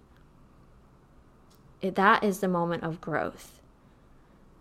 it, 1.82 1.96
that 1.96 2.24
is 2.24 2.40
the 2.40 2.48
moment 2.48 2.84
of 2.84 3.02
growth 3.02 3.58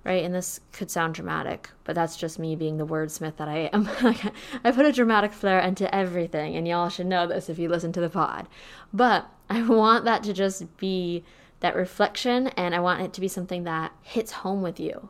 right? 0.03 0.25
And 0.25 0.35
this 0.35 0.61
could 0.73 0.91
sound 0.91 1.15
dramatic 1.15 1.71
but 1.85 1.95
that's 1.95 2.17
just 2.17 2.39
me 2.39 2.57
being 2.57 2.79
the 2.79 2.87
wordsmith 2.87 3.37
that 3.37 3.49
i 3.49 3.71
am. 3.73 3.89
I 4.65 4.71
put 4.73 4.87
a 4.87 4.93
dramatic 4.93 5.33
flair 5.33 5.61
into 5.61 5.95
everything 5.95 6.57
and 6.57 6.67
y'all 6.67 6.89
should 6.89 7.07
know 7.07 7.27
this 7.27 7.49
if 7.49 7.59
you 7.59 7.69
listen 7.69 7.93
to 7.93 8.01
the 8.01 8.11
pod. 8.11 8.49
But 8.93 9.29
i 9.49 9.63
want 9.63 10.05
that 10.05 10.23
to 10.25 10.33
just 10.33 10.77
be 10.79 11.25
that 11.61 11.77
reflection 11.77 12.49
and 12.49 12.75
i 12.75 12.81
want 12.81 13.03
it 13.03 13.13
to 13.13 13.21
be 13.21 13.29
something 13.29 13.65
that 13.65 13.93
hits 14.03 14.33
home 14.33 14.63
with 14.63 14.81
you 14.81 15.09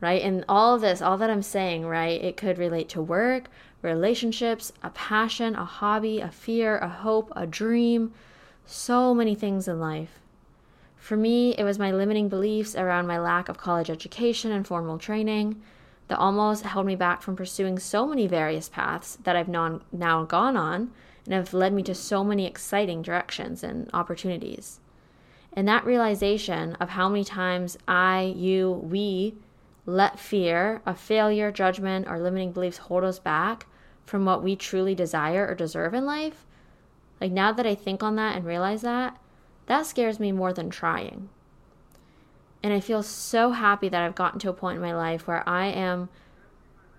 right? 0.00 0.22
And 0.22 0.44
all 0.48 0.78
this 0.78 1.00
all 1.00 1.16
that 1.18 1.30
i'm 1.30 1.42
saying 1.42 1.86
right 1.86 2.22
it 2.22 2.36
could 2.36 2.58
relate 2.58 2.88
to 2.90 3.02
work 3.02 3.48
relationships 3.82 4.72
a 4.82 4.90
passion 4.90 5.54
a 5.56 5.64
hobby 5.64 6.20
a 6.20 6.30
fear 6.30 6.78
a 6.78 6.88
hope 6.88 7.32
a 7.34 7.46
dream 7.46 8.12
so 8.66 9.14
many 9.14 9.34
things 9.34 9.66
in 9.66 9.80
life 9.80 10.21
for 11.02 11.16
me, 11.16 11.52
it 11.58 11.64
was 11.64 11.80
my 11.80 11.90
limiting 11.90 12.28
beliefs 12.28 12.76
around 12.76 13.08
my 13.08 13.18
lack 13.18 13.48
of 13.48 13.58
college 13.58 13.90
education 13.90 14.52
and 14.52 14.64
formal 14.64 14.98
training 14.98 15.60
that 16.06 16.16
almost 16.16 16.62
held 16.62 16.86
me 16.86 16.94
back 16.94 17.22
from 17.22 17.34
pursuing 17.34 17.76
so 17.76 18.06
many 18.06 18.28
various 18.28 18.68
paths 18.68 19.18
that 19.24 19.34
I've 19.34 19.48
non- 19.48 19.82
now 19.90 20.22
gone 20.22 20.56
on 20.56 20.92
and 21.24 21.34
have 21.34 21.52
led 21.52 21.72
me 21.72 21.82
to 21.82 21.94
so 21.94 22.22
many 22.22 22.46
exciting 22.46 23.02
directions 23.02 23.64
and 23.64 23.90
opportunities. 23.92 24.78
And 25.52 25.66
that 25.66 25.84
realization 25.84 26.76
of 26.76 26.90
how 26.90 27.08
many 27.08 27.24
times 27.24 27.76
I, 27.88 28.32
you, 28.36 28.70
we 28.70 29.34
let 29.84 30.20
fear 30.20 30.82
of 30.86 31.00
failure, 31.00 31.50
judgment, 31.50 32.06
or 32.06 32.20
limiting 32.20 32.52
beliefs 32.52 32.78
hold 32.78 33.02
us 33.02 33.18
back 33.18 33.66
from 34.06 34.24
what 34.24 34.44
we 34.44 34.54
truly 34.54 34.94
desire 34.94 35.48
or 35.48 35.56
deserve 35.56 35.94
in 35.94 36.06
life, 36.06 36.46
like 37.20 37.32
now 37.32 37.50
that 37.50 37.66
I 37.66 37.74
think 37.74 38.04
on 38.04 38.14
that 38.14 38.36
and 38.36 38.44
realize 38.44 38.82
that, 38.82 39.18
that 39.66 39.86
scares 39.86 40.18
me 40.20 40.32
more 40.32 40.52
than 40.52 40.70
trying. 40.70 41.28
And 42.62 42.72
I 42.72 42.80
feel 42.80 43.02
so 43.02 43.50
happy 43.50 43.88
that 43.88 44.02
I've 44.02 44.14
gotten 44.14 44.38
to 44.40 44.50
a 44.50 44.54
point 44.54 44.76
in 44.76 44.82
my 44.82 44.94
life 44.94 45.26
where 45.26 45.46
I 45.48 45.66
am, 45.66 46.08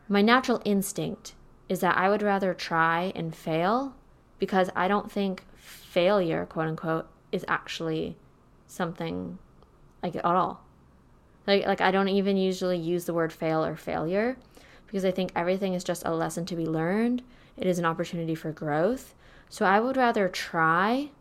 my 0.09 0.21
natural 0.21 0.61
instinct 0.65 1.35
is 1.69 1.79
that 1.79 1.97
I 1.97 2.09
would 2.09 2.21
rather 2.21 2.53
try 2.53 3.13
and 3.15 3.33
fail 3.33 3.95
because 4.39 4.69
I 4.75 4.87
don't 4.87 5.11
think 5.11 5.43
failure, 5.55 6.45
quote 6.45 6.67
unquote, 6.67 7.07
is 7.31 7.45
actually 7.47 8.17
something 8.67 9.37
like 10.01 10.15
at 10.15 10.25
all. 10.25 10.61
Like, 11.47 11.65
like 11.65 11.81
I 11.81 11.91
don't 11.91 12.09
even 12.09 12.35
usually 12.35 12.77
use 12.77 13.05
the 13.05 13.13
word 13.13 13.31
fail 13.31 13.63
or 13.63 13.75
failure 13.75 14.37
because 14.85 15.05
I 15.05 15.11
think 15.11 15.31
everything 15.35 15.73
is 15.73 15.83
just 15.83 16.05
a 16.05 16.13
lesson 16.13 16.45
to 16.47 16.55
be 16.55 16.65
learned. 16.65 17.23
It 17.55 17.67
is 17.67 17.79
an 17.79 17.85
opportunity 17.85 18.35
for 18.35 18.51
growth. 18.51 19.15
So 19.49 19.65
I 19.65 19.79
would 19.79 19.97
rather 19.97 20.27
try 20.27 21.11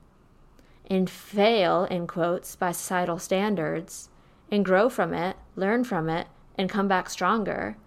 and 0.92 1.08
fail, 1.08 1.84
in 1.84 2.06
quotes, 2.06 2.54
by 2.54 2.70
societal 2.70 3.18
standards 3.18 4.10
and 4.50 4.62
grow 4.62 4.90
from 4.90 5.14
it, 5.14 5.38
learn 5.56 5.84
from 5.84 6.10
it, 6.10 6.26
and 6.58 6.68
come 6.68 6.86
back 6.86 7.08
stronger 7.08 7.78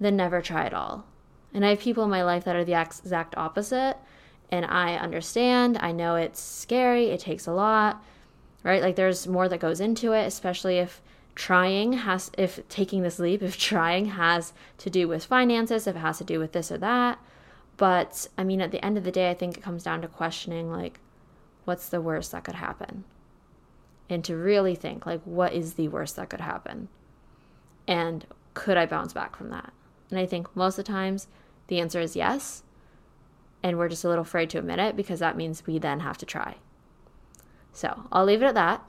than 0.00 0.16
never 0.16 0.42
try 0.42 0.66
at 0.66 0.74
all. 0.74 1.04
And 1.54 1.64
I 1.64 1.68
have 1.68 1.78
people 1.78 2.02
in 2.02 2.10
my 2.10 2.24
life 2.24 2.42
that 2.44 2.56
are 2.56 2.64
the 2.64 2.80
exact 2.80 3.36
opposite. 3.36 3.96
And 4.50 4.64
I 4.66 4.96
understand. 4.96 5.78
I 5.80 5.92
know 5.92 6.16
it's 6.16 6.40
scary. 6.40 7.10
It 7.10 7.20
takes 7.20 7.46
a 7.46 7.52
lot, 7.52 8.02
right? 8.64 8.82
Like 8.82 8.96
there's 8.96 9.28
more 9.28 9.48
that 9.48 9.60
goes 9.60 9.78
into 9.80 10.12
it, 10.12 10.26
especially 10.26 10.78
if 10.78 11.00
trying 11.36 11.92
has, 11.92 12.32
if 12.36 12.68
taking 12.68 13.02
this 13.02 13.20
leap, 13.20 13.42
if 13.44 13.56
trying 13.56 14.06
has 14.06 14.52
to 14.78 14.90
do 14.90 15.06
with 15.06 15.24
finances, 15.24 15.86
if 15.86 15.94
it 15.94 16.00
has 16.00 16.18
to 16.18 16.24
do 16.24 16.40
with 16.40 16.50
this 16.50 16.72
or 16.72 16.78
that. 16.78 17.20
But 17.76 18.26
I 18.36 18.42
mean, 18.42 18.60
at 18.60 18.72
the 18.72 18.84
end 18.84 18.98
of 18.98 19.04
the 19.04 19.12
day, 19.12 19.30
I 19.30 19.34
think 19.34 19.56
it 19.56 19.62
comes 19.62 19.84
down 19.84 20.02
to 20.02 20.08
questioning 20.08 20.72
like, 20.72 20.98
what's 21.64 21.88
the 21.88 22.00
worst 22.00 22.32
that 22.32 22.44
could 22.44 22.56
happen? 22.56 23.04
And 24.08 24.24
to 24.24 24.36
really 24.36 24.74
think, 24.74 25.06
like, 25.06 25.22
what 25.24 25.52
is 25.52 25.74
the 25.74 25.88
worst 25.88 26.16
that 26.16 26.30
could 26.30 26.40
happen? 26.40 26.88
And 27.86 28.26
could 28.54 28.76
I 28.76 28.86
bounce 28.86 29.12
back 29.12 29.36
from 29.36 29.50
that? 29.50 29.72
And 30.10 30.18
I 30.18 30.26
think 30.26 30.54
most 30.56 30.78
of 30.78 30.84
the 30.84 30.92
times 30.92 31.28
the 31.68 31.80
answer 31.80 32.00
is 32.00 32.16
yes. 32.16 32.62
And 33.62 33.78
we're 33.78 33.88
just 33.88 34.04
a 34.04 34.08
little 34.08 34.22
afraid 34.22 34.50
to 34.50 34.58
admit 34.58 34.78
it 34.78 34.96
because 34.96 35.20
that 35.20 35.36
means 35.36 35.66
we 35.66 35.78
then 35.78 36.00
have 36.00 36.18
to 36.18 36.26
try. 36.26 36.56
So 37.72 38.06
I'll 38.10 38.24
leave 38.24 38.42
it 38.42 38.46
at 38.46 38.54
that. 38.54 38.82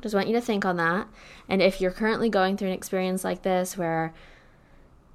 Just 0.00 0.14
want 0.14 0.28
you 0.28 0.34
to 0.34 0.40
think 0.40 0.64
on 0.64 0.76
that. 0.76 1.08
And 1.48 1.60
if 1.60 1.80
you're 1.80 1.90
currently 1.90 2.30
going 2.30 2.56
through 2.56 2.68
an 2.68 2.74
experience 2.74 3.22
like 3.22 3.42
this 3.42 3.76
where 3.76 4.14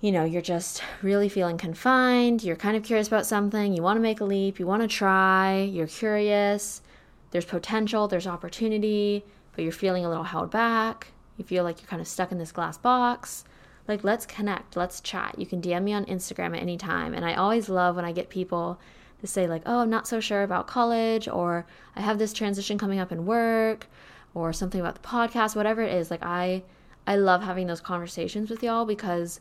you 0.05 0.12
know, 0.12 0.24
you're 0.24 0.39
just 0.39 0.83
really 1.01 1.27
feeling 1.27 1.57
confined, 1.57 2.43
you're 2.43 2.55
kind 2.55 2.77
of 2.77 2.83
curious 2.83 3.07
about 3.07 3.25
something, 3.25 3.74
you 3.74 3.81
want 3.81 3.97
to 3.97 4.01
make 4.01 4.19
a 4.19 4.24
leap, 4.24 4.59
you 4.59 4.67
want 4.67 4.83
to 4.83 4.88
try, 4.88 5.62
you're 5.62 5.88
curious, 5.88 6.83
there's 7.31 7.43
potential, 7.43 8.07
there's 8.07 8.27
opportunity, 8.27 9.25
but 9.55 9.63
you're 9.63 9.71
feeling 9.71 10.05
a 10.05 10.09
little 10.09 10.25
held 10.25 10.51
back, 10.51 11.07
you 11.38 11.43
feel 11.43 11.63
like 11.63 11.81
you're 11.81 11.89
kind 11.89 12.03
of 12.03 12.07
stuck 12.07 12.31
in 12.31 12.38
this 12.38 12.51
glass 12.51 12.77
box, 12.77 13.45
like 13.88 14.03
let's 14.03 14.27
connect, 14.27 14.77
let's 14.77 15.01
chat. 15.01 15.39
You 15.39 15.47
can 15.47 15.59
DM 15.59 15.81
me 15.81 15.93
on 15.93 16.05
Instagram 16.05 16.55
at 16.55 16.62
any 16.62 16.77
time. 16.77 17.15
And 17.15 17.25
I 17.25 17.33
always 17.33 17.67
love 17.67 17.95
when 17.95 18.05
I 18.05 18.12
get 18.12 18.29
people 18.29 18.79
to 19.21 19.25
say, 19.25 19.47
like, 19.47 19.63
oh, 19.65 19.79
I'm 19.79 19.89
not 19.89 20.07
so 20.07 20.19
sure 20.19 20.43
about 20.43 20.67
college, 20.67 21.27
or 21.27 21.65
I 21.95 22.01
have 22.01 22.19
this 22.19 22.31
transition 22.31 22.77
coming 22.77 23.00
up 23.00 23.12
in 23.12 23.25
work, 23.25 23.88
or 24.35 24.53
something 24.53 24.81
about 24.81 25.01
the 25.01 25.07
podcast, 25.07 25.55
whatever 25.55 25.81
it 25.81 25.93
is. 25.93 26.12
Like, 26.12 26.24
I. 26.24 26.62
I 27.07 27.17
love 27.17 27.43
having 27.43 27.67
those 27.67 27.81
conversations 27.81 28.50
with 28.50 28.63
y'all 28.63 28.83
because 28.83 29.39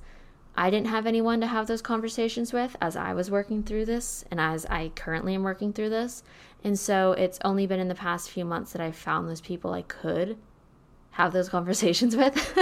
I 0.57 0.71
didn't 0.71 0.87
have 0.87 1.07
anyone 1.07 1.41
to 1.41 1.47
have 1.47 1.67
those 1.67 1.83
conversations 1.83 2.53
with 2.53 2.77
as 2.81 2.97
I 2.97 3.13
was 3.13 3.31
working 3.31 3.63
through 3.63 3.87
this 3.87 4.25
and 4.31 4.41
as 4.41 4.65
I 4.67 4.93
currently 4.95 5.35
am 5.35 5.43
working 5.43 5.73
through 5.73 5.91
this. 5.91 6.23
And 6.63 6.79
so 6.79 7.13
it's 7.13 7.41
only 7.45 7.67
been 7.67 7.81
in 7.81 7.89
the 7.89 7.95
past 7.95 8.31
few 8.31 8.45
months 8.45 8.73
that 8.73 8.81
I've 8.81 8.97
found 8.97 9.29
those 9.29 9.41
people 9.41 9.73
I 9.73 9.83
could 9.83 10.39
have 11.13 11.33
those 11.33 11.49
conversations 11.51 12.17
with. 12.17 12.57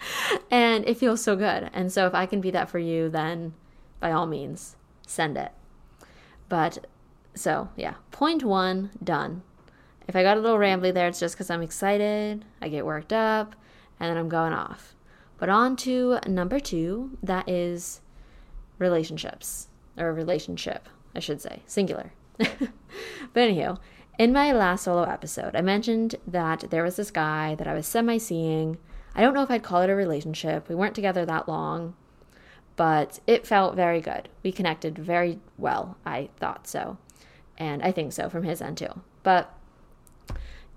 and 0.50 0.86
it 0.88 0.98
feels 0.98 1.22
so 1.22 1.36
good. 1.36 1.70
And 1.72 1.92
so 1.92 2.06
if 2.06 2.14
I 2.14 2.26
can 2.26 2.40
be 2.40 2.50
that 2.50 2.68
for 2.68 2.80
you, 2.80 3.08
then 3.08 3.54
by 4.00 4.10
all 4.10 4.26
means, 4.26 4.76
send 5.06 5.36
it. 5.36 5.52
But 6.48 6.86
so, 7.34 7.68
yeah, 7.76 7.94
point 8.10 8.42
one, 8.42 8.90
done. 9.02 9.42
If 10.08 10.16
I 10.16 10.22
got 10.22 10.36
a 10.36 10.40
little 10.40 10.58
rambly 10.58 10.92
there, 10.92 11.08
it's 11.08 11.20
just 11.20 11.34
because 11.34 11.50
I'm 11.50 11.62
excited, 11.62 12.44
I 12.60 12.68
get 12.68 12.86
worked 12.86 13.12
up, 13.12 13.54
and 13.98 14.10
then 14.10 14.16
I'm 14.16 14.28
going 14.28 14.52
off. 14.52 14.95
But 15.38 15.48
on 15.48 15.76
to 15.76 16.18
number 16.26 16.58
two, 16.60 17.18
that 17.22 17.48
is 17.48 18.00
relationships, 18.78 19.68
or 19.98 20.12
relationship, 20.12 20.88
I 21.14 21.20
should 21.20 21.40
say, 21.40 21.62
singular. 21.66 22.12
but 22.38 22.68
anyhow, 23.34 23.78
in 24.18 24.32
my 24.32 24.52
last 24.52 24.84
solo 24.84 25.02
episode, 25.02 25.54
I 25.54 25.60
mentioned 25.60 26.16
that 26.26 26.70
there 26.70 26.82
was 26.82 26.96
this 26.96 27.10
guy 27.10 27.54
that 27.56 27.66
I 27.66 27.74
was 27.74 27.86
semi 27.86 28.18
seeing. 28.18 28.78
I 29.14 29.20
don't 29.20 29.34
know 29.34 29.42
if 29.42 29.50
I'd 29.50 29.62
call 29.62 29.82
it 29.82 29.90
a 29.90 29.94
relationship. 29.94 30.68
We 30.68 30.74
weren't 30.74 30.94
together 30.94 31.26
that 31.26 31.48
long, 31.48 31.94
but 32.76 33.20
it 33.26 33.46
felt 33.46 33.76
very 33.76 34.00
good. 34.00 34.28
We 34.42 34.52
connected 34.52 34.98
very 34.98 35.38
well. 35.58 35.96
I 36.04 36.30
thought 36.38 36.66
so. 36.66 36.98
And 37.58 37.82
I 37.82 37.92
think 37.92 38.12
so 38.12 38.28
from 38.28 38.44
his 38.44 38.60
end 38.60 38.78
too. 38.78 39.00
But 39.22 39.52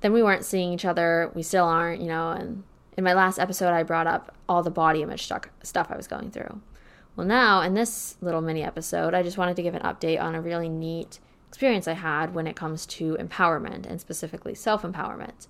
then 0.02 0.14
we 0.14 0.24
weren't 0.24 0.46
seeing 0.46 0.74
each 0.74 0.86
other. 0.86 1.32
We 1.34 1.44
still 1.44 1.66
aren't, 1.66 2.02
you 2.02 2.08
know, 2.08 2.32
and 2.32 2.64
in 3.00 3.04
my 3.06 3.14
last 3.14 3.40
episode, 3.40 3.72
I 3.72 3.84
brought 3.84 4.08
up 4.08 4.36
all 4.50 4.62
the 4.62 4.70
body 4.70 5.02
image 5.02 5.24
stuff 5.64 5.88
I 5.90 5.96
was 5.96 6.06
going 6.06 6.32
through. 6.32 6.60
Well, 7.16 7.26
now 7.26 7.62
in 7.62 7.74
this 7.74 8.18
little 8.20 8.42
mini 8.42 8.62
episode, 8.62 9.14
I 9.14 9.24
just 9.24 9.38
wanted 9.38 9.56
to 9.56 9.62
give 9.64 9.74
an 9.74 9.84
update 9.84 10.22
on 10.22 10.36
a 10.36 10.42
really 10.42 10.68
neat 10.68 11.20
experience 11.48 11.88
I 11.88 11.94
had 11.94 12.36
when 12.36 12.46
it 12.46 12.58
comes 12.58 12.86
to 12.88 13.16
empowerment 13.16 13.86
and 13.86 14.02
specifically 14.02 14.54
self 14.54 14.82
empowerment. 14.82 15.48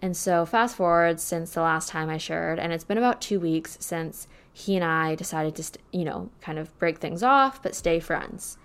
And 0.00 0.16
so, 0.16 0.46
fast 0.46 0.76
forward 0.76 1.20
since 1.20 1.52
the 1.52 1.60
last 1.60 1.90
time 1.90 2.08
I 2.08 2.16
shared, 2.16 2.58
and 2.58 2.72
it's 2.72 2.84
been 2.84 2.96
about 2.96 3.20
two 3.20 3.38
weeks 3.38 3.76
since 3.80 4.26
he 4.50 4.74
and 4.74 4.84
I 4.84 5.14
decided 5.14 5.56
to, 5.56 5.64
st- 5.64 5.82
you 5.92 6.06
know, 6.06 6.30
kind 6.40 6.58
of 6.58 6.76
break 6.78 7.00
things 7.00 7.22
off, 7.22 7.62
but 7.62 7.74
stay 7.74 8.00
friends. 8.00 8.56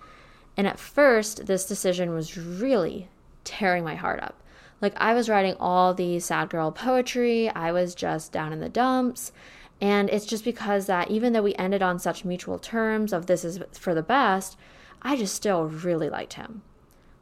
And 0.56 0.66
at 0.66 0.80
first, 0.80 1.46
this 1.46 1.66
decision 1.66 2.14
was 2.14 2.38
really 2.38 3.10
tearing 3.44 3.84
my 3.84 3.96
heart 3.96 4.24
up. 4.24 4.42
Like 4.84 4.94
I 4.98 5.14
was 5.14 5.30
writing 5.30 5.56
all 5.62 5.94
the 5.94 6.20
sad 6.20 6.50
girl 6.50 6.70
poetry, 6.70 7.50
I 7.50 7.72
was 7.72 7.96
just 7.96 8.34
down 8.34 8.52
in 8.52 8.60
the 8.60 8.68
dumps. 8.68 9.32
And 9.80 10.10
it's 10.10 10.26
just 10.26 10.44
because 10.44 10.88
that 10.88 11.10
even 11.10 11.32
though 11.32 11.42
we 11.42 11.56
ended 11.56 11.82
on 11.82 12.00
such 12.00 12.26
mutual 12.26 12.60
terms 12.60 13.14
of 13.14 13.26
this 13.26 13.46
is 13.46 13.62
for 13.72 13.96
the 13.96 14.04
best, 14.04 14.58
I 15.02 15.16
just 15.16 15.36
still 15.36 15.64
really 15.64 16.10
liked 16.10 16.34
him. 16.34 16.64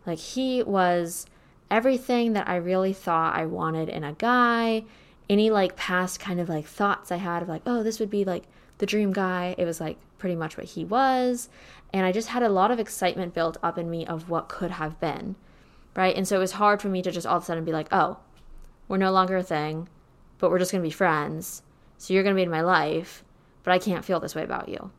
Like 0.07 0.17
he 0.17 0.63
was 0.63 1.27
everything 1.69 2.33
that 2.33 2.49
I 2.49 2.55
really 2.55 2.93
thought 2.93 3.35
I 3.35 3.45
wanted 3.45 3.89
in 3.89 4.03
a 4.03 4.13
guy. 4.13 4.83
Any 5.29 5.51
like 5.51 5.75
past 5.75 6.19
kind 6.19 6.39
of 6.39 6.49
like 6.49 6.65
thoughts 6.65 7.11
I 7.11 7.17
had 7.17 7.43
of 7.43 7.47
like, 7.47 7.61
oh, 7.67 7.83
this 7.83 7.99
would 7.99 8.09
be 8.09 8.25
like 8.25 8.45
the 8.79 8.87
dream 8.87 9.13
guy. 9.13 9.53
It 9.59 9.65
was 9.65 9.79
like 9.79 9.97
pretty 10.17 10.35
much 10.35 10.57
what 10.57 10.65
he 10.65 10.83
was. 10.83 11.47
And 11.93 12.07
I 12.07 12.11
just 12.11 12.29
had 12.29 12.41
a 12.41 12.49
lot 12.49 12.71
of 12.71 12.79
excitement 12.79 13.35
built 13.35 13.57
up 13.61 13.77
in 13.77 13.87
me 13.87 14.03
of 14.03 14.31
what 14.31 14.49
could 14.49 14.71
have 14.71 14.99
been 14.99 15.35
right? 15.95 16.15
And 16.15 16.27
so 16.27 16.37
it 16.37 16.39
was 16.39 16.53
hard 16.53 16.81
for 16.81 16.89
me 16.89 17.01
to 17.01 17.11
just 17.11 17.27
all 17.27 17.37
of 17.37 17.43
a 17.43 17.45
sudden 17.45 17.65
be 17.65 17.71
like, 17.71 17.87
oh, 17.91 18.17
we're 18.87 18.97
no 18.97 19.11
longer 19.11 19.37
a 19.37 19.43
thing, 19.43 19.87
but 20.37 20.49
we're 20.49 20.59
just 20.59 20.71
going 20.71 20.81
to 20.83 20.87
be 20.87 20.93
friends. 20.93 21.63
So 21.97 22.13
you're 22.13 22.23
going 22.23 22.35
to 22.35 22.39
be 22.39 22.43
in 22.43 22.49
my 22.49 22.61
life, 22.61 23.23
but 23.63 23.71
I 23.71 23.79
can't 23.79 24.05
feel 24.05 24.19
this 24.19 24.35
way 24.35 24.43
about 24.43 24.69
you. 24.69 24.91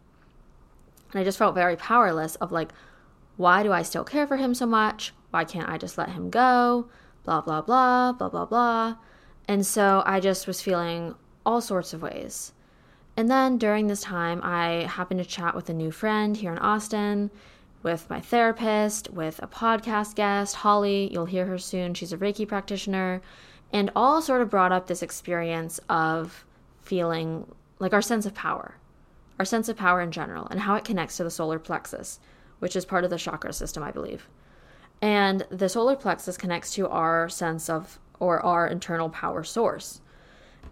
And 1.12 1.20
I 1.20 1.24
just 1.24 1.38
felt 1.38 1.54
very 1.54 1.76
powerless 1.76 2.36
of 2.36 2.52
like, 2.52 2.70
why 3.36 3.62
do 3.62 3.72
I 3.72 3.82
still 3.82 4.04
care 4.04 4.26
for 4.26 4.36
him 4.36 4.54
so 4.54 4.66
much? 4.66 5.12
Why 5.30 5.44
can't 5.44 5.68
I 5.68 5.78
just 5.78 5.98
let 5.98 6.10
him 6.10 6.30
go? 6.30 6.88
Blah, 7.24 7.40
blah, 7.40 7.62
blah, 7.62 8.12
blah, 8.12 8.28
blah, 8.28 8.46
blah. 8.46 8.96
And 9.48 9.66
so 9.66 10.02
I 10.06 10.20
just 10.20 10.46
was 10.46 10.60
feeling 10.60 11.14
all 11.44 11.60
sorts 11.60 11.92
of 11.92 12.02
ways. 12.02 12.52
And 13.16 13.30
then 13.30 13.58
during 13.58 13.86
this 13.86 14.02
time, 14.02 14.40
I 14.42 14.86
happened 14.88 15.20
to 15.20 15.26
chat 15.26 15.54
with 15.54 15.68
a 15.68 15.74
new 15.74 15.90
friend 15.90 16.36
here 16.36 16.52
in 16.52 16.58
Austin 16.58 17.30
with 17.82 18.08
my 18.08 18.20
therapist, 18.20 19.10
with 19.10 19.40
a 19.42 19.46
podcast 19.46 20.14
guest, 20.14 20.56
Holly. 20.56 21.10
You'll 21.12 21.26
hear 21.26 21.46
her 21.46 21.58
soon. 21.58 21.94
She's 21.94 22.12
a 22.12 22.18
Reiki 22.18 22.46
practitioner. 22.46 23.22
And 23.72 23.90
all 23.96 24.20
sort 24.20 24.42
of 24.42 24.50
brought 24.50 24.72
up 24.72 24.86
this 24.86 25.02
experience 25.02 25.80
of 25.88 26.44
feeling 26.82 27.50
like 27.78 27.92
our 27.92 28.02
sense 28.02 28.26
of 28.26 28.34
power, 28.34 28.76
our 29.38 29.44
sense 29.44 29.68
of 29.68 29.76
power 29.76 30.00
in 30.00 30.12
general, 30.12 30.46
and 30.50 30.60
how 30.60 30.74
it 30.74 30.84
connects 30.84 31.16
to 31.16 31.24
the 31.24 31.30
solar 31.30 31.58
plexus, 31.58 32.20
which 32.58 32.76
is 32.76 32.84
part 32.84 33.04
of 33.04 33.10
the 33.10 33.18
chakra 33.18 33.52
system, 33.52 33.82
I 33.82 33.90
believe. 33.90 34.28
And 35.00 35.44
the 35.50 35.68
solar 35.68 35.96
plexus 35.96 36.36
connects 36.36 36.72
to 36.74 36.88
our 36.88 37.28
sense 37.28 37.68
of, 37.68 37.98
or 38.20 38.40
our 38.40 38.66
internal 38.66 39.08
power 39.08 39.42
source. 39.42 40.00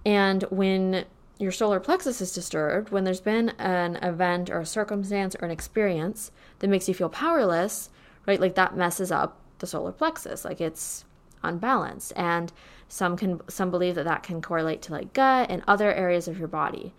And 0.05 0.43
when 0.45 1.05
your 1.41 1.53
solar 1.53 1.81
plexus 1.81 2.21
is 2.21 2.33
disturbed, 2.33 2.91
when 2.91 3.05
there's 3.05 3.21
been 3.21 3.49
an 3.59 3.97
event 3.97 4.51
or 4.51 4.61
a 4.61 4.67
circumstance 4.67 5.35
or 5.35 5.47
an 5.47 5.51
experience 5.51 6.31
that 6.61 6.69
makes 6.69 6.87
you 6.87 6.95
feel 6.95 7.09
powerless, 7.09 7.91
right? 8.27 8.41
Like 8.41 8.55
that 8.55 8.77
messes 8.77 9.11
up 9.11 9.39
the 9.59 9.67
solar 9.67 9.91
plexus. 9.91 10.45
Like 10.45 10.61
it's 10.61 11.05
unbalanced. 11.43 12.13
And 12.15 12.53
Some 12.91 13.17
can 13.17 13.41
some 13.49 13.71
believe 13.71 13.95
that 13.95 14.05
that 14.05 14.25
can 14.25 14.43
correlate 14.43 14.83
to 14.83 14.93
like 14.93 15.13
gut 15.13 15.49
and 15.49 15.63
other 15.69 15.95
areas 15.95 16.27
of 16.27 16.39
your 16.41 16.49
body. 16.49 16.93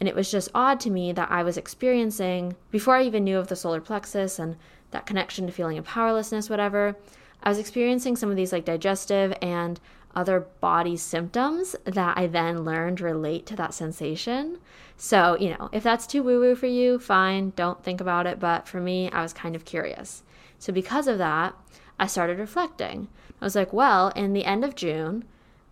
And 0.00 0.08
it 0.08 0.16
was 0.16 0.28
just 0.30 0.50
odd 0.54 0.80
to 0.80 0.90
me 0.90 1.12
that 1.12 1.30
I 1.30 1.44
was 1.44 1.56
experiencing 1.56 2.56
before 2.72 2.96
I 2.96 3.04
even 3.04 3.22
knew 3.22 3.38
of 3.38 3.46
the 3.46 3.54
solar 3.54 3.80
plexus 3.80 4.40
and 4.40 4.56
that 4.90 5.06
connection 5.06 5.46
to 5.46 5.52
feeling 5.52 5.78
of 5.78 5.84
powerlessness 5.84 6.50
whatever. 6.50 6.96
I 7.44 7.48
was 7.48 7.60
experiencing 7.60 8.16
some 8.16 8.28
of 8.28 8.36
these 8.36 8.52
like 8.52 8.64
digestive 8.64 9.32
and 9.40 9.78
other 10.16 10.40
body 10.60 10.96
symptoms 10.96 11.76
that 11.84 12.16
I 12.16 12.26
then 12.26 12.64
learned 12.64 13.00
relate 13.00 13.44
to 13.46 13.56
that 13.56 13.74
sensation. 13.74 14.58
So, 14.96 15.36
you 15.38 15.50
know, 15.50 15.68
if 15.72 15.82
that's 15.82 16.06
too 16.06 16.22
woo 16.22 16.40
woo 16.40 16.56
for 16.56 16.66
you, 16.66 16.98
fine, 16.98 17.52
don't 17.54 17.84
think 17.84 18.00
about 18.00 18.26
it. 18.26 18.40
But 18.40 18.66
for 18.66 18.80
me, 18.80 19.10
I 19.10 19.22
was 19.22 19.34
kind 19.34 19.54
of 19.54 19.66
curious. 19.66 20.22
So, 20.58 20.72
because 20.72 21.06
of 21.06 21.18
that, 21.18 21.54
I 22.00 22.06
started 22.06 22.38
reflecting. 22.38 23.08
I 23.40 23.44
was 23.44 23.54
like, 23.54 23.72
well, 23.72 24.08
in 24.16 24.32
the 24.32 24.46
end 24.46 24.64
of 24.64 24.74
June, 24.74 25.24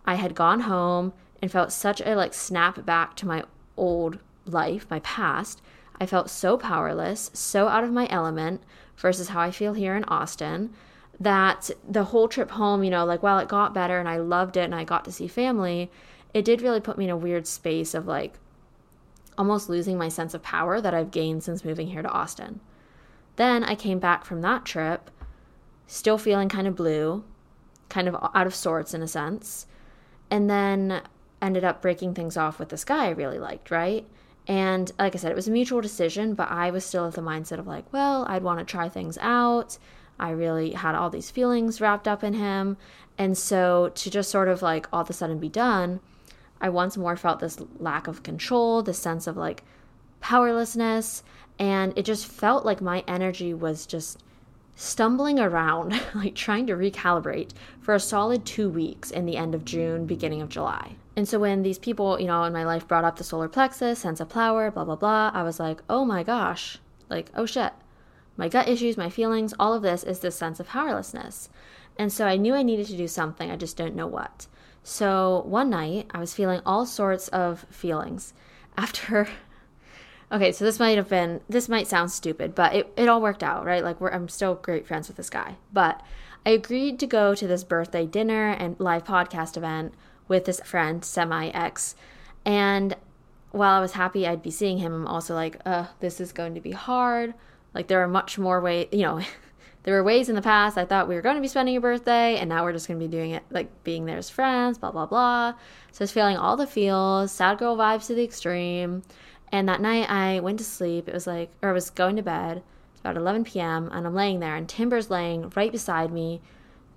I 0.05 0.15
had 0.15 0.35
gone 0.35 0.61
home 0.61 1.13
and 1.41 1.51
felt 1.51 1.71
such 1.71 1.99
a 2.01 2.15
like 2.15 2.33
snap 2.33 2.85
back 2.85 3.15
to 3.17 3.27
my 3.27 3.43
old 3.75 4.19
life, 4.45 4.85
my 4.89 4.99
past. 4.99 5.61
I 5.99 6.05
felt 6.05 6.29
so 6.29 6.57
powerless, 6.57 7.31
so 7.33 7.67
out 7.67 7.83
of 7.83 7.91
my 7.91 8.07
element 8.11 8.61
versus 8.97 9.29
how 9.29 9.39
I 9.39 9.49
feel 9.49 9.73
here 9.73 9.95
in 9.95 10.03
Austin 10.05 10.73
that 11.19 11.69
the 11.87 12.05
whole 12.05 12.27
trip 12.27 12.51
home, 12.51 12.83
you 12.83 12.89
know, 12.89 13.05
like 13.05 13.23
while 13.23 13.39
it 13.39 13.47
got 13.47 13.73
better 13.73 13.99
and 13.99 14.09
I 14.09 14.17
loved 14.17 14.57
it 14.57 14.65
and 14.65 14.75
I 14.75 14.83
got 14.83 15.05
to 15.05 15.11
see 15.11 15.27
family, 15.27 15.89
it 16.33 16.43
did 16.45 16.61
really 16.61 16.81
put 16.81 16.97
me 16.97 17.05
in 17.05 17.11
a 17.11 17.17
weird 17.17 17.47
space 17.47 17.93
of 17.93 18.07
like 18.07 18.33
almost 19.37 19.69
losing 19.69 19.97
my 19.97 20.09
sense 20.09 20.33
of 20.33 20.43
power 20.43 20.81
that 20.81 20.93
I've 20.93 21.11
gained 21.11 21.43
since 21.43 21.65
moving 21.65 21.87
here 21.87 22.01
to 22.01 22.09
Austin. 22.09 22.59
Then 23.35 23.63
I 23.63 23.75
came 23.75 23.99
back 23.99 24.25
from 24.25 24.41
that 24.41 24.65
trip 24.65 25.09
still 25.87 26.17
feeling 26.17 26.49
kind 26.49 26.67
of 26.67 26.75
blue, 26.75 27.23
kind 27.89 28.07
of 28.07 28.15
out 28.33 28.47
of 28.47 28.55
sorts 28.55 28.93
in 28.93 29.01
a 29.01 29.07
sense, 29.07 29.67
and 30.31 30.49
then 30.49 31.01
ended 31.41 31.63
up 31.63 31.81
breaking 31.81 32.13
things 32.13 32.37
off 32.37 32.59
with 32.59 32.69
this 32.69 32.83
guy 32.83 33.05
I 33.05 33.09
really 33.09 33.39
liked, 33.39 33.69
right? 33.69 34.05
And 34.47 34.91
like 34.99 35.15
I 35.15 35.17
said, 35.17 35.31
it 35.31 35.35
was 35.35 35.47
a 35.47 35.51
mutual 35.51 35.81
decision, 35.81 36.33
but 36.33 36.49
I 36.49 36.71
was 36.71 36.85
still 36.85 37.07
at 37.07 37.13
the 37.13 37.21
mindset 37.21 37.59
of 37.59 37.67
like, 37.67 37.91
well, 37.91 38.25
I'd 38.27 38.43
want 38.43 38.59
to 38.59 38.65
try 38.65 38.89
things 38.89 39.17
out. 39.19 39.77
I 40.19 40.31
really 40.31 40.71
had 40.71 40.95
all 40.95 41.09
these 41.09 41.31
feelings 41.31 41.81
wrapped 41.81 42.07
up 42.07 42.23
in 42.23 42.33
him. 42.33 42.77
And 43.17 43.37
so 43.37 43.91
to 43.95 44.09
just 44.09 44.29
sort 44.29 44.47
of 44.47 44.61
like 44.61 44.87
all 44.91 45.01
of 45.01 45.09
a 45.09 45.13
sudden 45.13 45.39
be 45.39 45.49
done, 45.49 45.99
I 46.61 46.69
once 46.69 46.97
more 46.97 47.15
felt 47.15 47.39
this 47.39 47.59
lack 47.79 48.07
of 48.07 48.23
control, 48.23 48.81
this 48.81 48.99
sense 48.99 49.27
of 49.27 49.37
like 49.37 49.63
powerlessness. 50.21 51.23
And 51.59 51.93
it 51.97 52.03
just 52.03 52.27
felt 52.27 52.65
like 52.65 52.81
my 52.81 53.03
energy 53.07 53.53
was 53.53 53.85
just 53.85 54.23
stumbling 54.75 55.39
around, 55.39 55.99
like 56.15 56.35
trying 56.35 56.67
to 56.67 56.73
recalibrate 56.73 57.51
for 57.79 57.93
a 57.93 57.99
solid 57.99 58.45
two 58.45 58.69
weeks 58.69 59.11
in 59.11 59.25
the 59.25 59.37
end 59.37 59.55
of 59.55 59.65
June, 59.65 60.05
beginning 60.05 60.41
of 60.41 60.49
July. 60.49 60.95
And 61.15 61.27
so 61.27 61.39
when 61.39 61.63
these 61.63 61.79
people, 61.79 62.19
you 62.19 62.27
know, 62.27 62.43
in 62.43 62.51
my 62.51 62.65
life 62.65 62.87
brought 62.87 63.05
up 63.05 63.15
the 63.15 63.23
solar 63.23 63.47
plexus, 63.47 63.99
sense 63.99 64.19
of 64.19 64.27
power, 64.27 64.69
blah, 64.69 64.83
blah, 64.83 64.97
blah, 64.97 65.31
I 65.33 65.43
was 65.43 65.59
like, 65.59 65.81
oh 65.89 66.03
my 66.03 66.23
gosh, 66.23 66.77
like, 67.09 67.31
oh 67.35 67.45
shit. 67.45 67.71
My 68.37 68.49
gut 68.49 68.67
issues, 68.67 68.97
my 68.97 69.09
feelings, 69.09 69.53
all 69.59 69.73
of 69.73 69.81
this 69.81 70.03
is 70.03 70.19
this 70.19 70.35
sense 70.35 70.59
of 70.59 70.67
powerlessness. 70.67 71.49
And 71.97 72.11
so 72.11 72.25
I 72.25 72.37
knew 72.37 72.53
I 72.53 72.63
needed 72.63 72.87
to 72.87 72.97
do 72.97 73.07
something, 73.07 73.49
I 73.49 73.55
just 73.55 73.77
didn't 73.77 73.95
know 73.95 74.07
what. 74.07 74.47
So 74.83 75.43
one 75.47 75.69
night, 75.69 76.07
I 76.11 76.19
was 76.19 76.33
feeling 76.33 76.61
all 76.65 76.85
sorts 76.85 77.27
of 77.29 77.65
feelings. 77.69 78.33
After 78.77 79.29
okay, 80.31 80.51
so 80.51 80.65
this 80.65 80.79
might 80.79 80.97
have 80.97 81.07
been 81.07 81.39
this 81.47 81.69
might 81.69 81.87
sound 81.87 82.11
stupid, 82.11 82.53
but 82.53 82.75
it, 82.75 82.93
it 82.97 83.07
all 83.07 83.21
worked 83.21 83.41
out, 83.41 83.65
right? 83.65 83.83
Like 83.83 84.01
I'm 84.01 84.27
still 84.27 84.55
great 84.55 84.85
friends 84.85 85.07
with 85.07 85.17
this 85.17 85.29
guy. 85.29 85.55
But 85.71 86.01
I 86.45 86.51
agreed 86.51 86.99
to 86.99 87.07
go 87.07 87.33
to 87.33 87.47
this 87.47 87.63
birthday 87.63 88.05
dinner 88.05 88.51
and 88.51 88.79
live 88.79 89.05
podcast 89.05 89.57
event 89.57 89.93
with 90.27 90.45
this 90.45 90.59
friend, 90.59 91.03
semi 91.03 91.47
ex. 91.47 91.95
And 92.45 92.95
while 93.51 93.77
I 93.77 93.79
was 93.79 93.93
happy 93.93 94.27
I'd 94.27 94.43
be 94.43 94.51
seeing 94.51 94.79
him, 94.79 94.93
I'm 94.93 95.07
also 95.07 95.33
like, 95.33 95.59
uh, 95.65 95.87
this 96.01 96.19
is 96.19 96.31
going 96.31 96.53
to 96.55 96.61
be 96.61 96.71
hard. 96.71 97.33
Like 97.75 97.87
there 97.87 98.01
are 98.01 98.07
much 98.07 98.39
more 98.39 98.61
ways, 98.61 98.87
you 98.91 99.03
know, 99.03 99.21
there 99.83 99.93
were 99.93 100.03
ways 100.03 100.29
in 100.29 100.35
the 100.35 100.41
past 100.41 100.77
I 100.77 100.85
thought 100.85 101.07
we 101.07 101.13
were 101.13 101.21
going 101.21 101.35
to 101.35 101.41
be 101.41 101.47
spending 101.47 101.77
a 101.77 101.81
birthday, 101.81 102.37
and 102.37 102.49
now 102.49 102.63
we're 102.63 102.73
just 102.73 102.87
going 102.87 102.99
to 102.99 103.05
be 103.05 103.11
doing 103.11 103.31
it 103.31 103.43
like 103.51 103.83
being 103.83 104.05
there 104.05 104.17
as 104.17 104.29
friends, 104.29 104.77
blah, 104.79 104.91
blah, 104.91 105.05
blah. 105.05 105.53
So 105.91 106.01
I 106.01 106.03
was 106.03 106.11
feeling 106.11 106.37
all 106.37 106.57
the 106.57 106.65
feels, 106.65 107.31
sad 107.31 107.59
girl 107.59 107.77
vibes 107.77 108.07
to 108.07 108.15
the 108.15 108.23
extreme. 108.23 109.03
And 109.51 109.69
that 109.69 109.81
night 109.81 110.09
I 110.09 110.39
went 110.39 110.57
to 110.59 110.65
sleep. 110.65 111.07
It 111.07 111.13
was 111.13 111.27
like, 111.27 111.51
or 111.61 111.69
I 111.69 111.73
was 111.73 111.89
going 111.89 112.15
to 112.15 112.23
bed. 112.23 112.63
It's 112.91 113.01
about 113.01 113.17
11 113.17 113.43
p.m. 113.43 113.89
And 113.91 114.07
I'm 114.07 114.15
laying 114.15 114.39
there, 114.39 114.55
and 114.55 114.67
Timber's 114.67 115.09
laying 115.09 115.51
right 115.55 115.71
beside 115.71 116.11
me. 116.11 116.41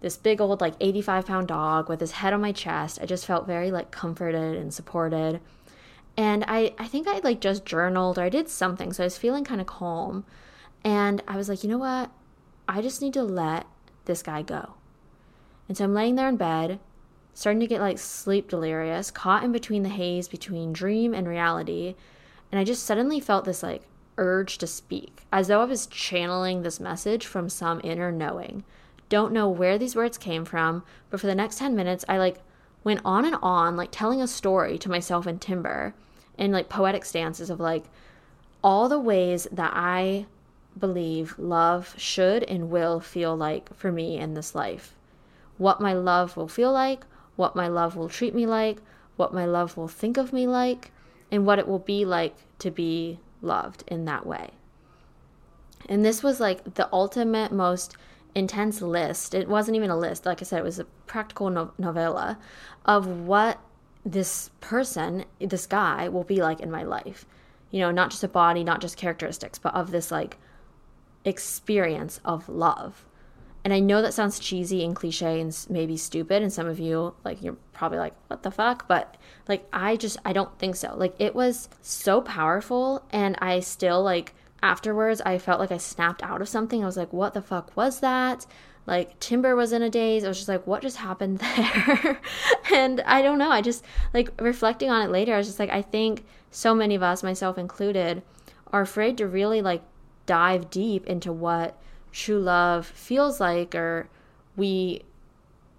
This 0.00 0.16
big 0.16 0.40
old, 0.40 0.60
like 0.60 0.74
85 0.80 1.26
pound 1.26 1.48
dog 1.48 1.88
with 1.88 2.00
his 2.00 2.12
head 2.12 2.32
on 2.32 2.40
my 2.40 2.52
chest. 2.52 3.00
I 3.02 3.06
just 3.06 3.26
felt 3.26 3.48
very 3.48 3.72
like 3.72 3.90
comforted 3.90 4.56
and 4.56 4.72
supported. 4.72 5.40
And 6.16 6.44
I, 6.46 6.72
I 6.78 6.86
think 6.86 7.08
I 7.08 7.18
like 7.18 7.40
just 7.40 7.64
journaled 7.64 8.16
or 8.16 8.22
I 8.22 8.28
did 8.28 8.48
something. 8.48 8.92
So 8.92 9.02
I 9.02 9.06
was 9.06 9.18
feeling 9.18 9.44
kind 9.44 9.60
of 9.60 9.66
calm. 9.66 10.24
And 10.84 11.22
I 11.26 11.36
was 11.36 11.48
like, 11.48 11.62
you 11.62 11.70
know 11.70 11.78
what? 11.78 12.10
I 12.68 12.80
just 12.82 13.02
need 13.02 13.14
to 13.14 13.22
let 13.22 13.66
this 14.04 14.22
guy 14.22 14.42
go. 14.42 14.74
And 15.68 15.76
so 15.76 15.84
I'm 15.84 15.94
laying 15.94 16.14
there 16.14 16.28
in 16.28 16.36
bed, 16.36 16.80
starting 17.34 17.60
to 17.60 17.66
get 17.66 17.80
like 17.80 17.98
sleep 17.98 18.48
delirious, 18.48 19.10
caught 19.10 19.44
in 19.44 19.52
between 19.52 19.82
the 19.82 19.88
haze 19.88 20.28
between 20.28 20.72
dream 20.72 21.14
and 21.14 21.28
reality. 21.28 21.94
And 22.50 22.58
I 22.58 22.64
just 22.64 22.84
suddenly 22.84 23.20
felt 23.20 23.44
this 23.44 23.62
like 23.62 23.82
urge 24.16 24.58
to 24.58 24.66
speak, 24.66 25.22
as 25.32 25.48
though 25.48 25.62
I 25.62 25.66
was 25.66 25.86
channeling 25.86 26.62
this 26.62 26.80
message 26.80 27.26
from 27.26 27.48
some 27.48 27.80
inner 27.84 28.10
knowing. 28.10 28.64
Don't 29.08 29.32
know 29.32 29.48
where 29.48 29.78
these 29.78 29.96
words 29.96 30.18
came 30.18 30.44
from, 30.44 30.82
but 31.10 31.20
for 31.20 31.26
the 31.26 31.34
next 31.34 31.58
10 31.58 31.74
minutes, 31.74 32.04
I 32.08 32.18
like 32.18 32.38
went 32.84 33.00
on 33.04 33.24
and 33.24 33.36
on, 33.42 33.76
like 33.76 33.90
telling 33.90 34.20
a 34.20 34.28
story 34.28 34.78
to 34.78 34.90
myself 34.90 35.26
and 35.26 35.40
Timber 35.40 35.94
in 36.36 36.52
like 36.52 36.68
poetic 36.68 37.04
stances 37.04 37.50
of 37.50 37.60
like 37.60 37.84
all 38.62 38.88
the 38.88 38.98
ways 38.98 39.46
that 39.52 39.72
I 39.74 40.26
believe 40.78 41.38
love 41.38 41.94
should 41.96 42.44
and 42.44 42.70
will 42.70 43.00
feel 43.00 43.36
like 43.36 43.74
for 43.74 43.90
me 43.90 44.18
in 44.18 44.34
this 44.34 44.54
life. 44.54 44.94
What 45.56 45.80
my 45.80 45.92
love 45.92 46.36
will 46.36 46.48
feel 46.48 46.72
like, 46.72 47.04
what 47.36 47.56
my 47.56 47.68
love 47.68 47.96
will 47.96 48.08
treat 48.08 48.34
me 48.34 48.46
like, 48.46 48.78
what 49.16 49.34
my 49.34 49.44
love 49.44 49.76
will 49.76 49.88
think 49.88 50.16
of 50.16 50.32
me 50.32 50.46
like, 50.46 50.92
and 51.30 51.44
what 51.44 51.58
it 51.58 51.68
will 51.68 51.78
be 51.78 52.04
like 52.04 52.36
to 52.60 52.70
be 52.70 53.18
loved 53.42 53.84
in 53.88 54.04
that 54.04 54.26
way. 54.26 54.50
And 55.88 56.04
this 56.04 56.22
was 56.22 56.40
like 56.40 56.74
the 56.74 56.88
ultimate, 56.92 57.52
most 57.52 57.96
intense 58.34 58.80
list. 58.80 59.34
It 59.34 59.48
wasn't 59.48 59.76
even 59.76 59.90
a 59.90 59.98
list. 59.98 60.26
Like 60.26 60.40
I 60.40 60.44
said, 60.44 60.60
it 60.60 60.64
was 60.64 60.78
a 60.78 60.84
practical 61.06 61.50
no- 61.50 61.72
novella 61.78 62.38
of 62.84 63.06
what 63.06 63.58
this 64.04 64.50
person, 64.60 65.24
this 65.40 65.66
guy, 65.66 66.08
will 66.08 66.24
be 66.24 66.42
like 66.42 66.60
in 66.60 66.70
my 66.70 66.82
life. 66.82 67.26
You 67.70 67.80
know, 67.80 67.90
not 67.90 68.10
just 68.10 68.24
a 68.24 68.28
body, 68.28 68.64
not 68.64 68.80
just 68.80 68.96
characteristics, 68.96 69.58
but 69.58 69.74
of 69.74 69.90
this 69.90 70.10
like 70.10 70.38
experience 71.28 72.20
of 72.24 72.48
love. 72.48 73.04
And 73.64 73.74
I 73.74 73.80
know 73.80 74.00
that 74.00 74.14
sounds 74.14 74.38
cheesy 74.38 74.84
and 74.84 74.94
cliche 74.94 75.40
and 75.40 75.66
maybe 75.68 75.96
stupid. 75.96 76.42
And 76.42 76.52
some 76.52 76.66
of 76.66 76.78
you, 76.78 77.14
like, 77.24 77.42
you're 77.42 77.56
probably 77.72 77.98
like, 77.98 78.14
what 78.28 78.42
the 78.42 78.50
fuck? 78.50 78.88
But, 78.88 79.16
like, 79.46 79.66
I 79.72 79.96
just, 79.96 80.16
I 80.24 80.32
don't 80.32 80.56
think 80.58 80.76
so. 80.76 80.94
Like, 80.96 81.14
it 81.18 81.34
was 81.34 81.68
so 81.82 82.20
powerful. 82.20 83.04
And 83.10 83.36
I 83.40 83.60
still, 83.60 84.02
like, 84.02 84.34
afterwards, 84.62 85.20
I 85.20 85.38
felt 85.38 85.60
like 85.60 85.72
I 85.72 85.76
snapped 85.76 86.22
out 86.22 86.40
of 86.40 86.48
something. 86.48 86.82
I 86.82 86.86
was 86.86 86.96
like, 86.96 87.12
what 87.12 87.34
the 87.34 87.42
fuck 87.42 87.76
was 87.76 88.00
that? 88.00 88.46
Like, 88.86 89.20
Timber 89.20 89.54
was 89.54 89.72
in 89.72 89.82
a 89.82 89.90
daze. 89.90 90.24
I 90.24 90.28
was 90.28 90.38
just 90.38 90.48
like, 90.48 90.66
what 90.66 90.80
just 90.80 90.96
happened 90.96 91.38
there? 91.56 92.20
and 92.72 93.00
I 93.02 93.20
don't 93.20 93.38
know. 93.38 93.50
I 93.50 93.60
just, 93.60 93.84
like, 94.14 94.30
reflecting 94.40 94.88
on 94.88 95.02
it 95.02 95.10
later, 95.10 95.34
I 95.34 95.36
was 95.36 95.46
just 95.46 95.58
like, 95.58 95.70
I 95.70 95.82
think 95.82 96.24
so 96.50 96.74
many 96.74 96.94
of 96.94 97.02
us, 97.02 97.22
myself 97.22 97.58
included, 97.58 98.22
are 98.72 98.80
afraid 98.80 99.18
to 99.18 99.26
really, 99.26 99.60
like, 99.60 99.82
dive 100.28 100.70
deep 100.70 101.04
into 101.06 101.32
what 101.32 101.76
true 102.12 102.38
love 102.38 102.86
feels 102.86 103.40
like 103.40 103.74
or 103.74 104.08
we 104.56 105.02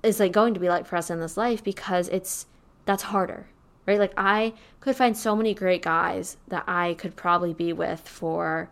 is 0.03 0.19
like 0.19 0.31
going 0.31 0.53
to 0.53 0.59
be 0.59 0.67
like 0.67 0.85
for 0.85 0.97
us 0.97 1.09
in 1.09 1.21
this 1.21 1.37
life 1.37 1.63
because 1.63 2.09
it's 2.09 2.45
that's 2.85 3.03
harder 3.03 3.47
right? 3.85 3.99
Like 3.99 4.13
i 4.17 4.53
could 4.81 4.95
find 4.95 5.17
so 5.17 5.35
many 5.35 5.53
great 5.53 5.81
guys 5.81 6.37
that 6.47 6.63
i 6.67 6.93
could 6.95 7.15
probably 7.15 7.53
be 7.53 7.73
with 7.73 8.01
for 8.07 8.69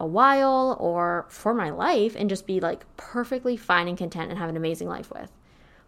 a 0.00 0.06
while 0.06 0.76
or 0.80 1.24
for 1.28 1.54
my 1.54 1.70
life 1.70 2.14
and 2.16 2.28
just 2.28 2.46
be 2.46 2.60
like 2.60 2.84
perfectly 2.96 3.56
fine 3.56 3.88
and 3.88 3.96
content 3.96 4.30
and 4.30 4.38
have 4.38 4.48
an 4.48 4.56
amazing 4.56 4.88
life 4.88 5.10
with. 5.10 5.30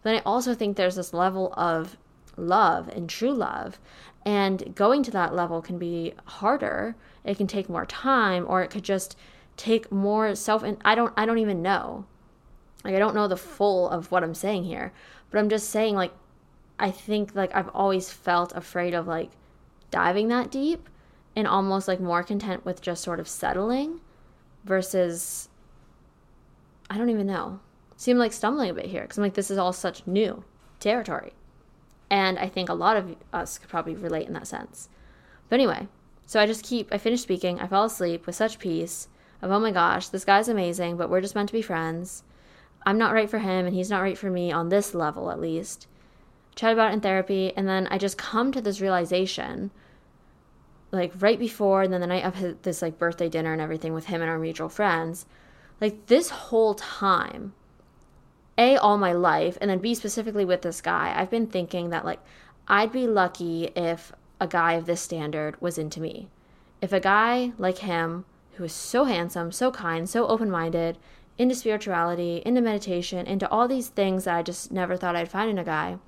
But 0.03 0.11
then 0.11 0.15
i 0.17 0.23
also 0.25 0.55
think 0.55 0.77
there's 0.77 0.97
this 0.97 1.13
level 1.13 1.53
of 1.55 1.97
love 2.37 2.89
and 2.89 3.09
true 3.09 3.33
love 3.33 3.79
and 4.25 4.75
going 4.75 5.03
to 5.03 5.11
that 5.11 5.35
level 5.35 5.63
can 5.63 5.79
be 5.79 6.13
harder 6.25 6.95
it 7.27 7.37
can 7.37 7.47
take 7.47 7.69
more 7.69 7.85
time 7.85 8.47
or 8.49 8.63
it 8.63 8.71
could 8.71 8.85
just 8.85 9.17
take 9.57 9.91
more 9.91 10.35
self 10.35 10.63
and 10.63 10.79
I 10.85 10.95
don't 10.95 11.13
I 11.17 11.27
don't 11.27 11.39
even 11.39 11.61
know. 11.61 12.07
Like 12.85 12.95
I 12.95 12.99
don't 12.99 13.15
know 13.15 13.29
the 13.29 13.37
full 13.37 13.89
of 13.89 14.11
what 14.11 14.23
I'm 14.23 14.35
saying 14.35 14.65
here, 14.65 14.93
but 15.31 15.39
I'm 15.39 15.49
just 15.49 15.71
saying 15.71 15.97
like 15.97 16.13
I 16.79 16.91
think 16.91 17.35
like 17.35 17.55
I've 17.55 17.69
always 17.71 18.11
felt 18.11 18.55
afraid 18.55 18.95
of 18.95 19.07
like 19.07 19.31
diving 19.91 20.29
that 20.29 20.51
deep 20.51 20.89
and 21.35 21.47
almost 21.47 21.89
like 21.89 22.01
more 22.01 22.23
content 22.23 22.65
with 22.65 22.81
just 22.81 23.03
sort 23.03 23.21
of 23.21 23.29
settling 23.29 24.01
versus 24.65 25.49
I 26.89 26.97
don't 26.97 27.11
even 27.11 27.27
know. 27.27 27.61
Seem 27.97 28.19
like 28.19 28.33
stumbling 28.33 28.71
a 28.71 28.75
bit 28.75 28.87
here 28.87 29.03
because 29.03 29.19
I'm 29.19 29.25
like, 29.25 29.35
this 29.35 29.51
is 29.51 29.59
all 29.59 29.73
such 29.73 30.07
new 30.07 30.45
territory. 30.79 31.33
And 32.11 32.39
I 32.39 32.49
think 32.49 32.69
a 32.69 32.75
lot 32.75 32.97
of 32.97 33.17
us 33.33 33.59
could 33.59 33.69
probably 33.69 33.95
relate 33.95 34.27
in 34.27 34.35
that 34.35 34.47
sense. 34.47 34.89
But 35.49 35.57
anyway, 35.57 35.89
so 36.25 36.41
I 36.41 36.47
just 36.47 36.65
keep, 36.65 36.93
I 36.93 36.99
finished 36.99 37.23
speaking, 37.23 37.61
I 37.61 37.67
fell 37.67 37.85
asleep 37.85 38.27
with 38.27 38.35
such 38.35 38.59
peace 38.59 39.09
of, 39.43 39.51
oh 39.51 39.61
my 39.61 39.71
gosh, 39.71 40.09
this 40.09 40.25
guy's 40.25 40.49
amazing, 40.49 40.97
but 40.97 41.11
we're 41.11 41.21
just 41.21 41.35
meant 41.35 41.49
to 41.49 41.53
be 41.53 41.63
friends. 41.63 42.25
I'm 42.85 42.99
not 42.99 43.13
right 43.13 43.29
for 43.29 43.39
him, 43.39 43.67
and 43.67 43.75
he's 43.75 43.91
not 43.91 44.03
right 44.03 44.17
for 44.17 44.31
me 44.31 44.53
on 44.53 44.69
this 44.69 44.95
level, 44.95 45.31
at 45.31 45.41
least. 45.41 45.89
Chat 46.55 46.73
about 46.73 46.93
in 46.93 47.01
therapy, 47.01 47.53
and 47.57 47.69
then 47.69 47.87
I 47.89 47.99
just 47.99 48.17
come 48.17 48.53
to 48.53 48.61
this 48.61 48.81
realization, 48.81 49.71
like 50.91 51.13
right 51.19 51.39
before, 51.39 51.83
and 51.83 51.93
then 51.93 52.01
the 52.01 52.07
night 52.07 52.25
of 52.25 52.63
this 52.63 52.83
like 52.83 52.99
birthday 52.99 53.29
dinner 53.29 53.53
and 53.53 53.61
everything 53.61 53.93
with 53.93 54.07
him 54.07 54.23
and 54.23 54.31
our 54.31 54.39
mutual 54.39 54.69
friends, 54.69 55.27
like 55.81 56.07
this 56.07 56.31
whole 56.31 56.75
time, 56.75 57.53
a 58.59 58.77
all 58.77 58.99
my 58.99 59.13
life, 59.13 59.59
and 59.61 59.71
then 59.71 59.79
b 59.79 59.95
specifically 59.95 60.45
with 60.45 60.63
this 60.63 60.81
guy, 60.81 61.15
I've 61.17 61.31
been 61.31 61.47
thinking 61.47 61.91
that 61.91 62.05
like 62.05 62.21
I'd 62.69 62.93
be 62.93 63.07
lucky 63.07 63.71
if 63.77 64.13
a 64.41 64.47
guy 64.47 64.73
of 64.73 64.87
this 64.87 65.01
standard 65.01 65.61
was 65.61 65.79
into 65.79 66.01
me. 66.01 66.29
If 66.81 66.93
a 66.93 67.01
guy 67.01 67.53
like 67.59 67.79
him, 67.79 68.25
who 68.55 68.65
is 68.65 68.73
so 68.73 69.05
handsome, 69.05 69.53
so 69.53 69.71
kind, 69.71 70.09
so 70.09 70.27
open 70.27 70.51
minded, 70.51 70.99
into 71.39 71.55
spirituality, 71.55 72.43
into 72.45 72.61
meditation, 72.61 73.27
into 73.27 73.49
all 73.51 73.69
these 73.69 73.89
things 73.89 74.25
that 74.25 74.37
I 74.37 74.43
just 74.43 74.73
never 74.73 74.97
thought 74.97 75.17
I'd 75.17 75.31
find 75.31 75.51
in 75.51 75.59
a 75.59 75.65
guy, 75.65 75.99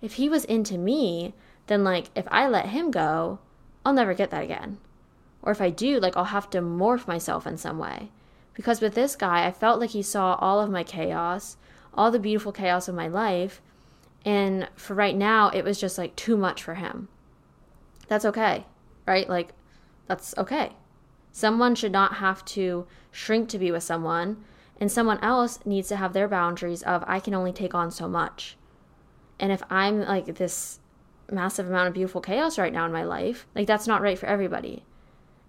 if 0.00 0.14
he 0.14 0.28
was 0.28 0.44
into 0.44 0.76
me, 0.76 1.34
then 1.68 1.84
like 1.84 2.10
if 2.14 2.26
I 2.30 2.48
let 2.48 2.66
him 2.66 2.90
go, 2.90 3.38
I'll 3.84 3.92
never 3.92 4.14
get 4.14 4.30
that 4.30 4.42
again. 4.42 4.78
Or 5.42 5.52
if 5.52 5.60
I 5.60 5.70
do, 5.70 5.98
like 6.00 6.16
I'll 6.16 6.24
have 6.24 6.50
to 6.50 6.60
morph 6.60 7.06
myself 7.06 7.46
in 7.46 7.56
some 7.56 7.78
way. 7.78 8.10
Because 8.54 8.80
with 8.80 8.94
this 8.94 9.16
guy, 9.16 9.46
I 9.46 9.52
felt 9.52 9.80
like 9.80 9.90
he 9.90 10.02
saw 10.02 10.34
all 10.34 10.60
of 10.60 10.70
my 10.70 10.84
chaos, 10.84 11.56
all 11.94 12.10
the 12.10 12.18
beautiful 12.18 12.52
chaos 12.52 12.88
of 12.88 12.94
my 12.94 13.08
life, 13.08 13.60
and 14.24 14.68
for 14.76 14.94
right 14.94 15.16
now, 15.16 15.48
it 15.48 15.64
was 15.64 15.80
just 15.80 15.98
like 15.98 16.14
too 16.16 16.36
much 16.36 16.62
for 16.62 16.74
him 16.74 17.08
that's 18.12 18.24
okay, 18.26 18.66
right? 19.06 19.28
Like, 19.28 19.54
that's 20.06 20.36
okay. 20.36 20.72
Someone 21.32 21.74
should 21.74 21.92
not 21.92 22.14
have 22.16 22.44
to 22.46 22.86
shrink 23.10 23.48
to 23.48 23.58
be 23.58 23.70
with 23.70 23.82
someone, 23.82 24.44
and 24.78 24.92
someone 24.92 25.18
else 25.20 25.60
needs 25.64 25.88
to 25.88 25.96
have 25.96 26.12
their 26.12 26.28
boundaries 26.28 26.82
of, 26.82 27.02
I 27.06 27.20
can 27.20 27.34
only 27.34 27.52
take 27.52 27.74
on 27.74 27.90
so 27.90 28.08
much. 28.08 28.56
And 29.40 29.50
if 29.50 29.62
I'm 29.70 30.02
like 30.02 30.34
this 30.34 30.80
massive 31.30 31.68
amount 31.68 31.88
of 31.88 31.94
beautiful 31.94 32.20
chaos 32.20 32.58
right 32.58 32.72
now 32.72 32.84
in 32.84 32.92
my 32.92 33.04
life, 33.04 33.46
like, 33.54 33.66
that's 33.66 33.86
not 33.86 34.02
right 34.02 34.18
for 34.18 34.26
everybody. 34.26 34.84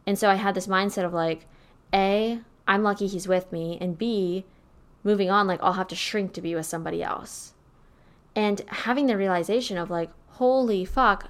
And 0.07 0.17
so 0.17 0.29
I 0.29 0.35
had 0.35 0.55
this 0.55 0.67
mindset 0.67 1.03
of 1.03 1.13
like, 1.13 1.45
A, 1.93 2.39
I'm 2.65 2.83
lucky 2.83 3.07
he's 3.07 3.27
with 3.27 3.51
me, 3.51 3.77
and 3.81 3.97
B, 3.97 4.45
moving 5.03 5.29
on, 5.29 5.47
like, 5.47 5.61
I'll 5.61 5.73
have 5.73 5.87
to 5.89 5.95
shrink 5.95 6.33
to 6.33 6.41
be 6.41 6.55
with 6.55 6.65
somebody 6.65 7.03
else. 7.03 7.53
And 8.35 8.61
having 8.67 9.05
the 9.05 9.17
realization 9.17 9.77
of 9.77 9.89
like, 9.89 10.09
holy 10.27 10.85
fuck, 10.85 11.29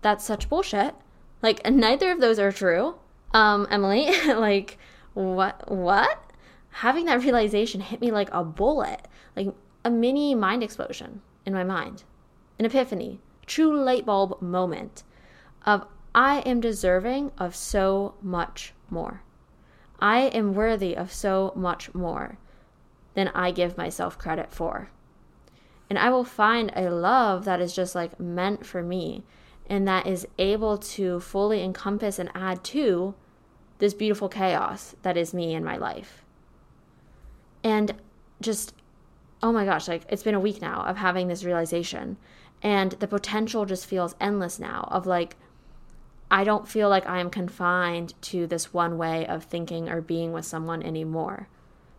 that's 0.00 0.24
such 0.24 0.48
bullshit. 0.48 0.94
Like 1.42 1.64
neither 1.70 2.10
of 2.10 2.20
those 2.20 2.38
are 2.38 2.52
true. 2.52 2.96
Um, 3.32 3.66
Emily, 3.70 4.10
like 4.26 4.78
what 5.14 5.70
what? 5.70 6.32
Having 6.70 7.06
that 7.06 7.22
realization 7.22 7.80
hit 7.80 8.00
me 8.00 8.10
like 8.10 8.28
a 8.32 8.44
bullet, 8.44 9.08
like 9.36 9.48
a 9.84 9.90
mini 9.90 10.34
mind 10.34 10.62
explosion 10.62 11.22
in 11.44 11.52
my 11.52 11.64
mind. 11.64 12.04
An 12.58 12.64
epiphany, 12.64 13.20
true 13.46 13.76
light 13.76 14.06
bulb 14.06 14.40
moment 14.40 15.02
of 15.66 15.86
I 16.14 16.38
am 16.40 16.60
deserving 16.60 17.32
of 17.38 17.54
so 17.54 18.14
much 18.22 18.72
more. 18.90 19.22
I 20.00 20.20
am 20.20 20.54
worthy 20.54 20.96
of 20.96 21.12
so 21.12 21.52
much 21.54 21.92
more 21.94 22.38
than 23.18 23.32
I 23.34 23.50
give 23.50 23.76
myself 23.76 24.16
credit 24.16 24.52
for. 24.52 24.90
And 25.90 25.98
I 25.98 26.08
will 26.08 26.22
find 26.22 26.70
a 26.76 26.88
love 26.88 27.44
that 27.46 27.60
is 27.60 27.74
just 27.74 27.96
like 27.96 28.20
meant 28.20 28.64
for 28.64 28.80
me 28.80 29.24
and 29.68 29.88
that 29.88 30.06
is 30.06 30.28
able 30.38 30.78
to 30.78 31.18
fully 31.18 31.60
encompass 31.64 32.20
and 32.20 32.30
add 32.32 32.62
to 32.62 33.16
this 33.78 33.92
beautiful 33.92 34.28
chaos 34.28 34.94
that 35.02 35.16
is 35.16 35.34
me 35.34 35.52
in 35.52 35.64
my 35.64 35.76
life. 35.76 36.24
And 37.64 37.92
just, 38.40 38.72
oh 39.42 39.50
my 39.50 39.64
gosh, 39.64 39.88
like 39.88 40.02
it's 40.08 40.22
been 40.22 40.36
a 40.36 40.40
week 40.40 40.62
now 40.62 40.82
of 40.82 40.98
having 40.98 41.26
this 41.26 41.42
realization. 41.42 42.18
And 42.62 42.92
the 42.92 43.08
potential 43.08 43.64
just 43.64 43.86
feels 43.86 44.14
endless 44.20 44.60
now 44.60 44.86
of 44.92 45.08
like, 45.08 45.34
I 46.30 46.44
don't 46.44 46.68
feel 46.68 46.88
like 46.88 47.08
I 47.08 47.18
am 47.18 47.30
confined 47.30 48.14
to 48.22 48.46
this 48.46 48.72
one 48.72 48.96
way 48.96 49.26
of 49.26 49.42
thinking 49.42 49.88
or 49.88 50.00
being 50.00 50.30
with 50.30 50.44
someone 50.44 50.84
anymore. 50.84 51.48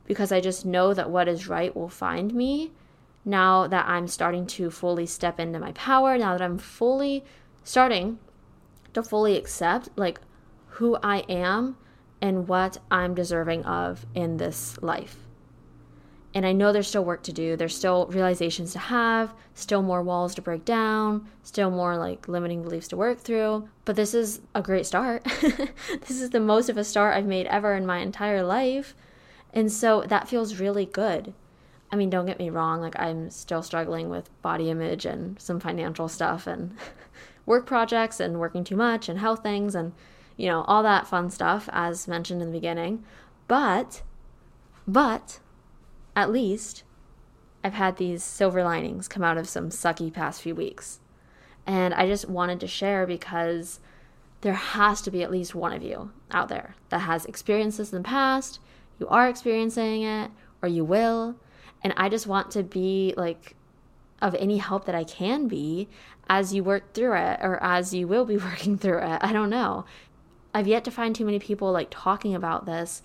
Because 0.10 0.34
I 0.34 0.41
just 0.41 0.65
know 0.65 0.93
that 0.93 1.10
what 1.10 1.30
is 1.30 1.48
right 1.48 1.74
will 1.74 1.88
find 1.88 2.34
me 2.34 2.72
now 3.24 3.67
that 3.67 3.88
I'm 3.88 4.08
starting 4.08 4.45
to 4.48 4.69
fully 4.72 5.06
step 5.06 5.39
into 5.39 5.60
my 5.60 5.72
power, 5.74 6.17
now 6.17 6.34
that 6.36 6.43
I'm 6.43 6.58
fully 6.58 7.24
starting 7.63 8.19
to 8.93 9.04
fully 9.04 9.38
accept 9.38 9.89
like 9.95 10.19
who 10.67 10.98
I 11.04 11.19
am 11.30 11.78
and 12.22 12.48
what 12.48 12.80
I'm 12.89 13.13
deserving 13.13 13.63
of 13.65 14.06
in 14.15 14.38
this 14.38 14.78
life. 14.82 15.17
And 16.34 16.45
I 16.45 16.52
know 16.52 16.72
there's 16.72 16.88
still 16.88 17.06
work 17.06 17.24
to 17.24 17.34
do. 17.34 17.56
There's 17.56 17.76
still 17.76 18.06
realizations 18.08 18.74
to 18.74 18.80
have, 18.80 19.34
still 19.56 19.82
more 19.82 20.04
walls 20.04 20.36
to 20.36 20.41
break 20.41 20.63
down, 20.63 21.28
still 21.43 21.72
more 21.72 21.98
like 21.98 22.28
limiting 22.28 22.62
beliefs 22.62 22.88
to 22.89 22.98
work 22.98 23.19
through. 23.19 23.67
But 23.86 23.95
this 23.95 24.13
is 24.13 24.41
a 24.54 24.62
great 24.62 24.86
start. 24.86 25.24
this 25.41 26.22
is 26.22 26.30
the 26.30 26.39
most 26.39 26.69
of 26.69 26.78
a 26.78 26.84
start 26.84 27.15
I've 27.15 27.26
made 27.26 27.48
ever 27.48 27.76
in 27.76 27.86
my 27.86 28.00
entire 28.00 28.43
life. 28.43 28.95
And 29.54 29.72
so 29.72 30.04
that 30.08 30.28
feels 30.28 30.60
really 30.60 30.86
good. 30.86 31.34
I 31.92 31.96
mean, 31.96 32.10
don't 32.10 32.28
get 32.28 32.40
me 32.40 32.50
wrong, 32.50 32.82
like 32.82 33.00
I'm 33.00 33.30
still 33.32 33.64
struggling 33.64 34.10
with 34.10 34.30
body 34.42 34.70
image 34.70 35.06
and 35.06 35.40
some 35.40 35.60
financial 35.60 36.08
stuff 36.08 36.46
and 36.46 36.76
work 37.46 37.66
projects 37.66 38.20
and 38.20 38.40
working 38.40 38.64
too 38.64 38.76
much 38.76 39.10
and 39.10 39.20
health 39.20 39.42
things 39.42 39.74
and, 39.74 39.94
you 40.38 40.48
know, 40.48 40.62
all 40.64 40.84
that 40.84 41.08
fun 41.08 41.32
stuff 41.32 41.68
as 41.72 42.08
mentioned 42.08 42.42
in 42.42 42.50
the 42.50 42.58
beginning. 42.58 43.04
But, 43.48 44.04
but, 44.88 45.40
at 46.16 46.32
least 46.32 46.84
I've 47.64 47.74
had 47.74 47.98
these 47.98 48.24
silver 48.24 48.64
linings 48.64 49.08
come 49.08 49.24
out 49.24 49.38
of 49.38 49.48
some 49.48 49.70
sucky 49.70 50.14
past 50.14 50.42
few 50.42 50.54
weeks. 50.54 51.00
And 51.66 51.94
I 51.94 52.08
just 52.08 52.30
wanted 52.30 52.60
to 52.62 52.68
share 52.68 53.06
because 53.06 53.80
there 54.42 54.54
has 54.54 55.02
to 55.02 55.12
be 55.12 55.24
at 55.24 55.32
least 55.32 55.56
one 55.56 55.74
of 55.74 55.84
you 55.84 56.12
out 56.32 56.50
there 56.50 56.76
that 56.90 57.00
has 57.00 57.26
experiences 57.26 57.92
in 57.92 58.02
the 58.02 58.08
past, 58.08 58.60
you 59.00 59.08
are 59.08 59.28
experiencing 59.28 60.04
it, 60.04 60.32
or 60.62 60.70
you 60.70 60.84
will. 60.84 61.36
And 61.82 61.94
I 61.98 62.10
just 62.10 62.28
want 62.28 62.52
to 62.52 62.64
be 62.64 63.14
like 63.18 63.56
of 64.22 64.36
any 64.36 64.58
help 64.58 64.86
that 64.86 64.96
I 64.96 65.04
can 65.06 65.48
be 65.48 65.88
as 66.30 66.54
you 66.54 66.64
work 66.64 66.94
through 66.94 67.16
it 67.16 67.40
or 67.42 67.62
as 67.64 67.94
you 67.94 68.08
will 68.08 68.26
be 68.26 68.38
working 68.50 68.78
through 68.78 69.00
it. 69.00 69.20
I 69.22 69.34
don't 69.34 69.50
know. 69.50 69.86
I've 70.54 70.68
yet 70.68 70.84
to 70.86 70.92
find 70.92 71.16
too 71.16 71.26
many 71.26 71.40
people 71.40 71.72
like 71.72 71.88
talking 71.90 72.36
about 72.36 72.66
this 72.66 73.02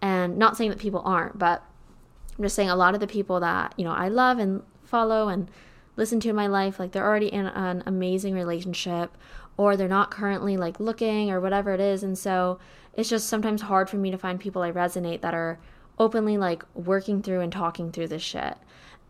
and 0.00 0.38
not 0.38 0.56
saying 0.56 0.70
that 0.70 0.78
people 0.78 1.02
aren't, 1.04 1.38
but 1.38 1.62
I'm 2.36 2.44
just 2.44 2.56
saying 2.56 2.70
a 2.70 2.76
lot 2.76 2.94
of 2.94 3.00
the 3.00 3.06
people 3.06 3.40
that, 3.40 3.74
you 3.76 3.84
know, 3.84 3.92
I 3.92 4.08
love 4.08 4.38
and 4.38 4.62
follow 4.82 5.28
and 5.28 5.48
listen 5.96 6.20
to 6.20 6.28
in 6.28 6.36
my 6.36 6.46
life, 6.46 6.78
like 6.78 6.92
they're 6.92 7.06
already 7.06 7.32
in 7.32 7.46
an 7.46 7.82
amazing 7.86 8.34
relationship 8.34 9.16
or 9.56 9.76
they're 9.76 9.88
not 9.88 10.10
currently 10.10 10.56
like 10.56 10.80
looking 10.80 11.30
or 11.30 11.40
whatever 11.40 11.72
it 11.72 11.80
is. 11.80 12.02
And 12.02 12.18
so 12.18 12.58
it's 12.94 13.08
just 13.08 13.28
sometimes 13.28 13.62
hard 13.62 13.88
for 13.88 13.96
me 13.96 14.10
to 14.10 14.18
find 14.18 14.40
people 14.40 14.62
I 14.62 14.72
resonate 14.72 15.20
that 15.20 15.34
are 15.34 15.58
openly 15.98 16.36
like 16.36 16.64
working 16.74 17.22
through 17.22 17.40
and 17.40 17.52
talking 17.52 17.92
through 17.92 18.08
this 18.08 18.22
shit. 18.22 18.56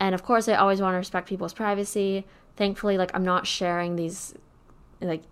And 0.00 0.14
of 0.14 0.22
course, 0.22 0.48
I 0.48 0.54
always 0.54 0.80
want 0.80 0.94
to 0.94 0.98
respect 0.98 1.28
people's 1.28 1.54
privacy. 1.54 2.26
Thankfully, 2.56 2.98
like 2.98 3.10
I'm 3.14 3.24
not 3.24 3.46
sharing 3.46 3.96
these, 3.96 4.34
like 5.00 5.22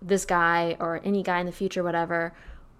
this 0.00 0.24
guy 0.24 0.76
or 0.78 1.00
any 1.04 1.22
guy 1.22 1.40
in 1.40 1.46
the 1.46 1.52
future, 1.52 1.82
whatever, 1.82 2.32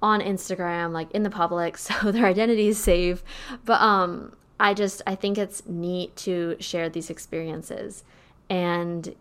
on 0.02 0.20
Instagram, 0.20 0.92
like 0.92 1.10
in 1.10 1.22
the 1.22 1.30
public, 1.30 1.76
so 1.78 2.12
their 2.12 2.26
identity 2.26 2.68
is 2.68 2.78
safe. 2.78 3.24
But 3.64 3.80
um, 3.80 4.32
I 4.58 4.74
just 4.74 5.02
I 5.06 5.14
think 5.14 5.38
it's 5.38 5.66
neat 5.66 6.14
to 6.16 6.56
share 6.60 6.88
these 6.88 7.10
experiences 7.10 8.04
and 8.48 9.14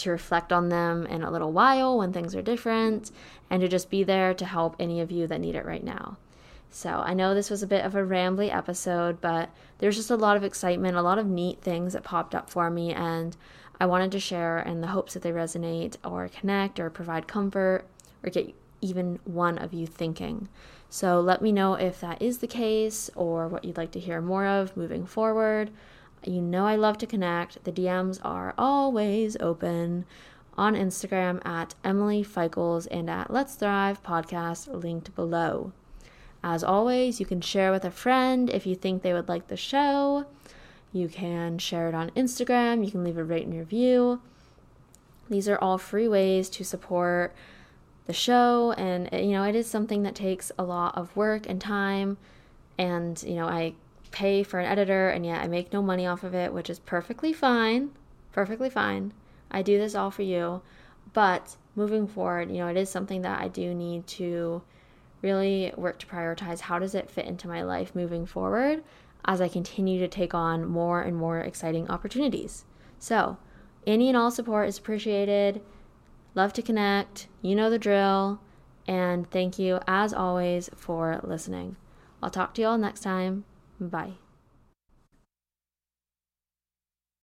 to 0.00 0.10
reflect 0.10 0.52
on 0.52 0.68
them 0.68 1.06
in 1.06 1.22
a 1.22 1.30
little 1.30 1.52
while 1.52 1.98
when 1.98 2.12
things 2.12 2.34
are 2.34 2.42
different, 2.42 3.10
and 3.48 3.60
to 3.60 3.68
just 3.68 3.90
be 3.90 4.02
there 4.02 4.34
to 4.34 4.44
help 4.44 4.76
any 4.78 5.00
of 5.00 5.10
you 5.10 5.26
that 5.26 5.40
need 5.40 5.54
it 5.54 5.64
right 5.64 5.84
now. 5.84 6.16
So 6.70 6.88
I 7.04 7.14
know 7.14 7.34
this 7.34 7.50
was 7.50 7.62
a 7.62 7.66
bit 7.66 7.84
of 7.84 7.94
a 7.94 8.04
rambly 8.04 8.54
episode, 8.54 9.20
but 9.20 9.50
there's 9.78 9.96
just 9.96 10.10
a 10.10 10.16
lot 10.16 10.36
of 10.36 10.44
excitement, 10.44 10.96
a 10.96 11.02
lot 11.02 11.18
of 11.18 11.26
neat 11.26 11.60
things 11.60 11.94
that 11.94 12.04
popped 12.04 12.34
up 12.34 12.48
for 12.48 12.70
me, 12.70 12.92
and 12.92 13.36
I 13.80 13.86
wanted 13.86 14.12
to 14.12 14.20
share 14.20 14.60
in 14.60 14.80
the 14.80 14.88
hopes 14.88 15.14
that 15.14 15.22
they 15.22 15.32
resonate 15.32 15.96
or 16.04 16.28
connect 16.28 16.78
or 16.78 16.90
provide 16.90 17.26
comfort 17.26 17.86
or 18.22 18.30
get 18.30 18.54
even 18.80 19.18
one 19.24 19.58
of 19.58 19.72
you 19.72 19.86
thinking. 19.86 20.48
So 20.88 21.20
let 21.20 21.40
me 21.40 21.50
know 21.50 21.74
if 21.74 22.00
that 22.00 22.20
is 22.20 22.38
the 22.38 22.46
case 22.46 23.10
or 23.14 23.48
what 23.48 23.64
you'd 23.64 23.76
like 23.76 23.92
to 23.92 24.00
hear 24.00 24.20
more 24.20 24.46
of 24.46 24.76
moving 24.76 25.06
forward. 25.06 25.70
You 26.24 26.42
know, 26.42 26.66
I 26.66 26.76
love 26.76 26.98
to 26.98 27.06
connect. 27.06 27.64
The 27.64 27.72
DMs 27.72 28.20
are 28.22 28.54
always 28.58 29.36
open 29.40 30.04
on 30.56 30.74
Instagram 30.74 31.44
at 31.46 31.74
Emily 31.82 32.22
Feichels 32.22 32.86
and 32.90 33.08
at 33.08 33.30
Let's 33.30 33.54
Thrive 33.54 34.02
Podcast, 34.02 34.68
linked 34.82 35.14
below. 35.14 35.72
As 36.42 36.62
always, 36.62 37.20
you 37.20 37.26
can 37.26 37.40
share 37.40 37.70
with 37.70 37.84
a 37.84 37.90
friend 37.90 38.50
if 38.50 38.66
you 38.66 38.74
think 38.74 39.02
they 39.02 39.12
would 39.12 39.28
like 39.28 39.48
the 39.48 39.56
show. 39.56 40.26
You 40.92 41.08
can 41.08 41.58
share 41.58 41.88
it 41.88 41.94
on 41.94 42.10
Instagram. 42.10 42.84
You 42.84 42.90
can 42.90 43.04
leave 43.04 43.18
a 43.18 43.24
rate 43.24 43.46
and 43.46 43.58
review. 43.58 44.20
These 45.28 45.48
are 45.48 45.58
all 45.58 45.78
free 45.78 46.08
ways 46.08 46.48
to 46.50 46.64
support 46.64 47.34
the 48.06 48.12
show, 48.12 48.72
and 48.72 49.08
you 49.12 49.32
know, 49.32 49.44
it 49.44 49.54
is 49.54 49.68
something 49.68 50.02
that 50.02 50.14
takes 50.14 50.50
a 50.58 50.64
lot 50.64 50.96
of 50.96 51.14
work 51.16 51.48
and 51.48 51.60
time. 51.60 52.18
And 52.76 53.22
you 53.22 53.36
know, 53.36 53.46
I 53.46 53.74
pay 54.10 54.42
for 54.42 54.58
an 54.58 54.66
editor, 54.66 55.08
and 55.08 55.24
yet 55.24 55.42
I 55.42 55.46
make 55.46 55.72
no 55.72 55.82
money 55.82 56.06
off 56.06 56.24
of 56.24 56.34
it, 56.34 56.52
which 56.52 56.70
is 56.70 56.78
perfectly 56.78 57.32
fine. 57.32 57.90
Perfectly 58.32 58.70
fine. 58.70 59.12
I 59.50 59.62
do 59.62 59.78
this 59.78 59.94
all 59.94 60.10
for 60.10 60.22
you. 60.22 60.62
But 61.12 61.56
moving 61.74 62.06
forward, 62.06 62.50
you 62.50 62.58
know, 62.58 62.68
it 62.68 62.76
is 62.76 62.88
something 62.88 63.22
that 63.22 63.40
I 63.40 63.48
do 63.48 63.74
need 63.74 64.06
to 64.08 64.62
really 65.22 65.72
work 65.76 65.98
to 65.98 66.06
prioritize 66.06 66.60
how 66.60 66.78
does 66.78 66.94
it 66.94 67.10
fit 67.10 67.26
into 67.26 67.48
my 67.48 67.62
life 67.62 67.94
moving 67.94 68.26
forward 68.26 68.82
as 69.24 69.40
I 69.40 69.48
continue 69.48 69.98
to 70.00 70.08
take 70.08 70.34
on 70.34 70.66
more 70.66 71.02
and 71.02 71.16
more 71.16 71.40
exciting 71.40 71.88
opportunities. 71.90 72.64
So, 72.98 73.38
any 73.86 74.08
and 74.08 74.16
all 74.16 74.30
support 74.30 74.68
is 74.68 74.78
appreciated. 74.78 75.62
Love 76.34 76.52
to 76.54 76.62
connect. 76.62 77.26
You 77.42 77.54
know 77.54 77.70
the 77.70 77.78
drill. 77.78 78.40
And 78.86 79.30
thank 79.30 79.58
you, 79.58 79.80
as 79.86 80.12
always, 80.12 80.70
for 80.74 81.20
listening. 81.22 81.76
I'll 82.22 82.30
talk 82.30 82.54
to 82.54 82.62
you 82.62 82.68
all 82.68 82.78
next 82.78 83.00
time. 83.00 83.44
Bye. 83.80 84.18